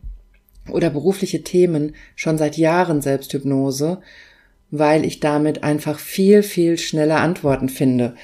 oder 0.70 0.90
berufliche 0.90 1.42
Themen 1.42 1.94
schon 2.16 2.38
seit 2.38 2.56
Jahren 2.56 3.02
Selbsthypnose, 3.02 4.00
weil 4.70 5.04
ich 5.04 5.20
damit 5.20 5.62
einfach 5.62 5.98
viel, 5.98 6.42
viel 6.42 6.78
schneller 6.78 7.20
Antworten 7.20 7.68
finde. 7.68 8.14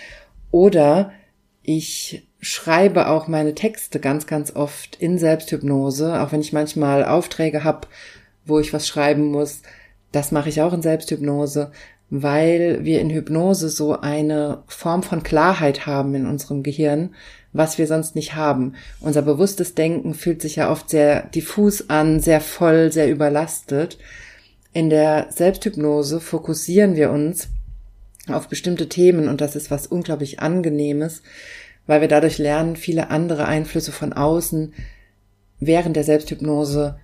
Oder 0.51 1.13
ich 1.63 2.27
schreibe 2.41 3.09
auch 3.09 3.27
meine 3.27 3.55
Texte 3.55 3.99
ganz, 3.99 4.27
ganz 4.27 4.55
oft 4.55 4.97
in 4.97 5.19
Selbsthypnose, 5.19 6.21
auch 6.23 6.33
wenn 6.33 6.41
ich 6.41 6.53
manchmal 6.53 7.05
Aufträge 7.05 7.65
habe, 7.65 7.89
wo 8.45 8.61
ich 8.61 8.73
was 8.73 8.87
schreiben 8.87 9.27
muss. 9.27 9.63
Das 10.13 10.31
mache 10.31 10.49
ich 10.49 10.63
auch 10.63 10.73
in 10.73 10.83
Selbsthypnose, 10.83 11.73
weil 12.11 12.85
wir 12.85 13.01
in 13.01 13.11
Hypnose 13.11 13.69
so 13.69 14.01
eine 14.01 14.63
Form 14.69 15.03
von 15.03 15.23
Klarheit 15.23 15.87
haben 15.87 16.15
in 16.15 16.27
unserem 16.27 16.63
Gehirn, 16.63 17.15
was 17.53 17.79
wir 17.79 17.87
sonst 17.87 18.15
nicht 18.15 18.35
haben. 18.35 18.75
Unser 19.01 19.23
bewusstes 19.23 19.75
Denken 19.75 20.15
fühlt 20.15 20.43
sich 20.43 20.57
ja 20.57 20.71
oft 20.71 20.91
sehr 20.91 21.23
diffus 21.23 21.91
an, 21.91 22.21
sehr 22.21 22.41
voll, 22.41 22.93
sehr 22.93 23.11
überlastet. 23.11 23.99
In 24.73 24.91
der 24.91 25.29
Selbsthypnose 25.31 26.21
fokussieren 26.21 26.97
wir 26.97 27.11
uns 27.11 27.49
auf 28.29 28.49
bestimmte 28.49 28.89
Themen 28.89 29.29
und 29.29 29.41
das 29.41 29.57
ist 29.57 29.71
was 29.71 29.87
unglaublich 29.87 30.41
angenehmes, 30.41 31.23
weil 31.87 32.01
wir 32.01 32.09
dadurch 32.09 32.39
lernen, 32.39 32.77
viele 32.77 33.11
andere 33.11 33.47
Einflüsse 33.47 33.93
von 33.93 34.13
außen 34.13 34.75
während 35.59 35.97
der 35.97 36.05
Selbsthypnose 36.05 36.99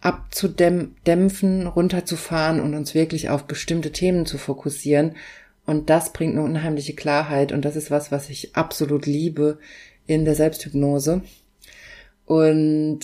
abzudämpfen, 0.00 1.66
runterzufahren 1.66 2.60
und 2.60 2.74
uns 2.74 2.94
wirklich 2.94 3.28
auf 3.28 3.44
bestimmte 3.44 3.92
Themen 3.92 4.26
zu 4.26 4.38
fokussieren. 4.38 5.16
Und 5.66 5.90
das 5.90 6.12
bringt 6.12 6.36
eine 6.36 6.44
unheimliche 6.44 6.94
Klarheit 6.94 7.52
und 7.52 7.64
das 7.64 7.76
ist 7.76 7.90
was, 7.90 8.10
was 8.10 8.30
ich 8.30 8.56
absolut 8.56 9.06
liebe 9.06 9.58
in 10.06 10.24
der 10.24 10.34
Selbsthypnose. 10.34 11.22
Und 12.24 13.00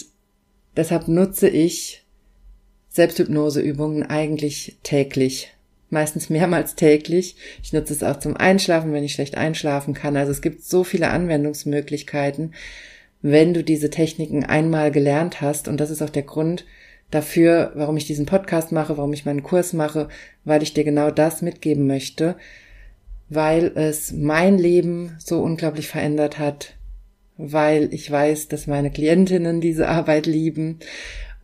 deshalb 0.76 1.08
nutze 1.08 1.48
ich 1.48 2.04
Selbsthypnoseübungen 2.88 4.04
eigentlich 4.04 4.78
täglich. 4.82 5.52
Meistens 5.90 6.30
mehrmals 6.30 6.74
täglich. 6.74 7.36
Ich 7.62 7.72
nutze 7.72 7.92
es 7.92 8.02
auch 8.02 8.18
zum 8.18 8.36
Einschlafen, 8.36 8.92
wenn 8.92 9.04
ich 9.04 9.12
schlecht 9.12 9.36
einschlafen 9.36 9.94
kann. 9.94 10.16
Also 10.16 10.32
es 10.32 10.42
gibt 10.42 10.64
so 10.64 10.82
viele 10.82 11.10
Anwendungsmöglichkeiten, 11.10 12.54
wenn 13.22 13.54
du 13.54 13.62
diese 13.62 13.90
Techniken 13.90 14.44
einmal 14.44 14.90
gelernt 14.90 15.40
hast. 15.40 15.68
Und 15.68 15.78
das 15.78 15.90
ist 15.90 16.02
auch 16.02 16.10
der 16.10 16.24
Grund, 16.24 16.64
dafür, 17.10 17.72
warum 17.74 17.96
ich 17.96 18.06
diesen 18.06 18.26
Podcast 18.26 18.72
mache, 18.72 18.96
warum 18.96 19.12
ich 19.12 19.24
meinen 19.24 19.42
Kurs 19.42 19.72
mache, 19.72 20.08
weil 20.44 20.62
ich 20.62 20.74
dir 20.74 20.84
genau 20.84 21.10
das 21.10 21.42
mitgeben 21.42 21.86
möchte, 21.86 22.36
weil 23.28 23.72
es 23.76 24.12
mein 24.12 24.58
Leben 24.58 25.16
so 25.18 25.42
unglaublich 25.42 25.88
verändert 25.88 26.38
hat, 26.38 26.74
weil 27.36 27.92
ich 27.92 28.10
weiß, 28.10 28.48
dass 28.48 28.66
meine 28.66 28.90
Klientinnen 28.90 29.60
diese 29.60 29.88
Arbeit 29.88 30.26
lieben 30.26 30.78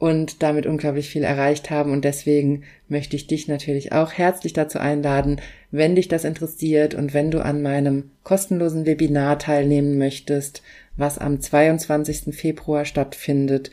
und 0.03 0.43
damit 0.43 0.67
unglaublich 0.67 1.09
viel 1.09 1.23
erreicht 1.23 1.71
haben. 1.71 1.93
Und 1.93 2.05
deswegen 2.05 2.65
möchte 2.89 3.15
ich 3.15 3.29
dich 3.29 3.47
natürlich 3.47 3.93
auch 3.93 4.11
herzlich 4.11 4.53
dazu 4.53 4.81
einladen, 4.81 5.41
wenn 5.71 5.95
dich 5.95 6.09
das 6.09 6.25
interessiert 6.25 6.95
und 6.95 7.15
wenn 7.15 7.31
du 7.31 7.41
an 7.41 7.63
meinem 7.63 8.11
kostenlosen 8.25 8.85
Webinar 8.85 9.39
teilnehmen 9.39 9.99
möchtest, 9.99 10.63
was 10.97 11.19
am 11.19 11.41
22. 11.41 12.35
Februar 12.35 12.85
stattfindet 12.85 13.71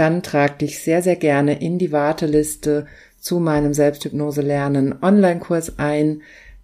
dann 0.00 0.22
trag 0.22 0.58
dich 0.58 0.78
sehr, 0.78 1.02
sehr 1.02 1.16
gerne 1.16 1.60
in 1.60 1.78
die 1.78 1.92
Warteliste 1.92 2.86
zu 3.18 3.38
meinem 3.38 3.74
Selbsthypnose 3.74 4.40
lernen 4.40 4.94
Online-Kurs 5.02 5.78
ein. 5.78 6.22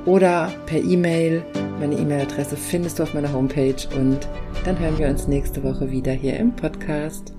oder 0.05 0.51
per 0.65 0.79
E-Mail. 0.79 1.43
Meine 1.79 1.95
E-Mail-Adresse 1.95 2.55
findest 2.55 2.99
du 2.99 3.03
auf 3.03 3.13
meiner 3.13 3.31
Homepage 3.31 3.87
und 3.95 4.27
dann 4.65 4.79
hören 4.79 4.97
wir 4.97 5.07
uns 5.07 5.27
nächste 5.27 5.63
Woche 5.63 5.91
wieder 5.91 6.13
hier 6.13 6.37
im 6.37 6.55
Podcast. 6.55 7.33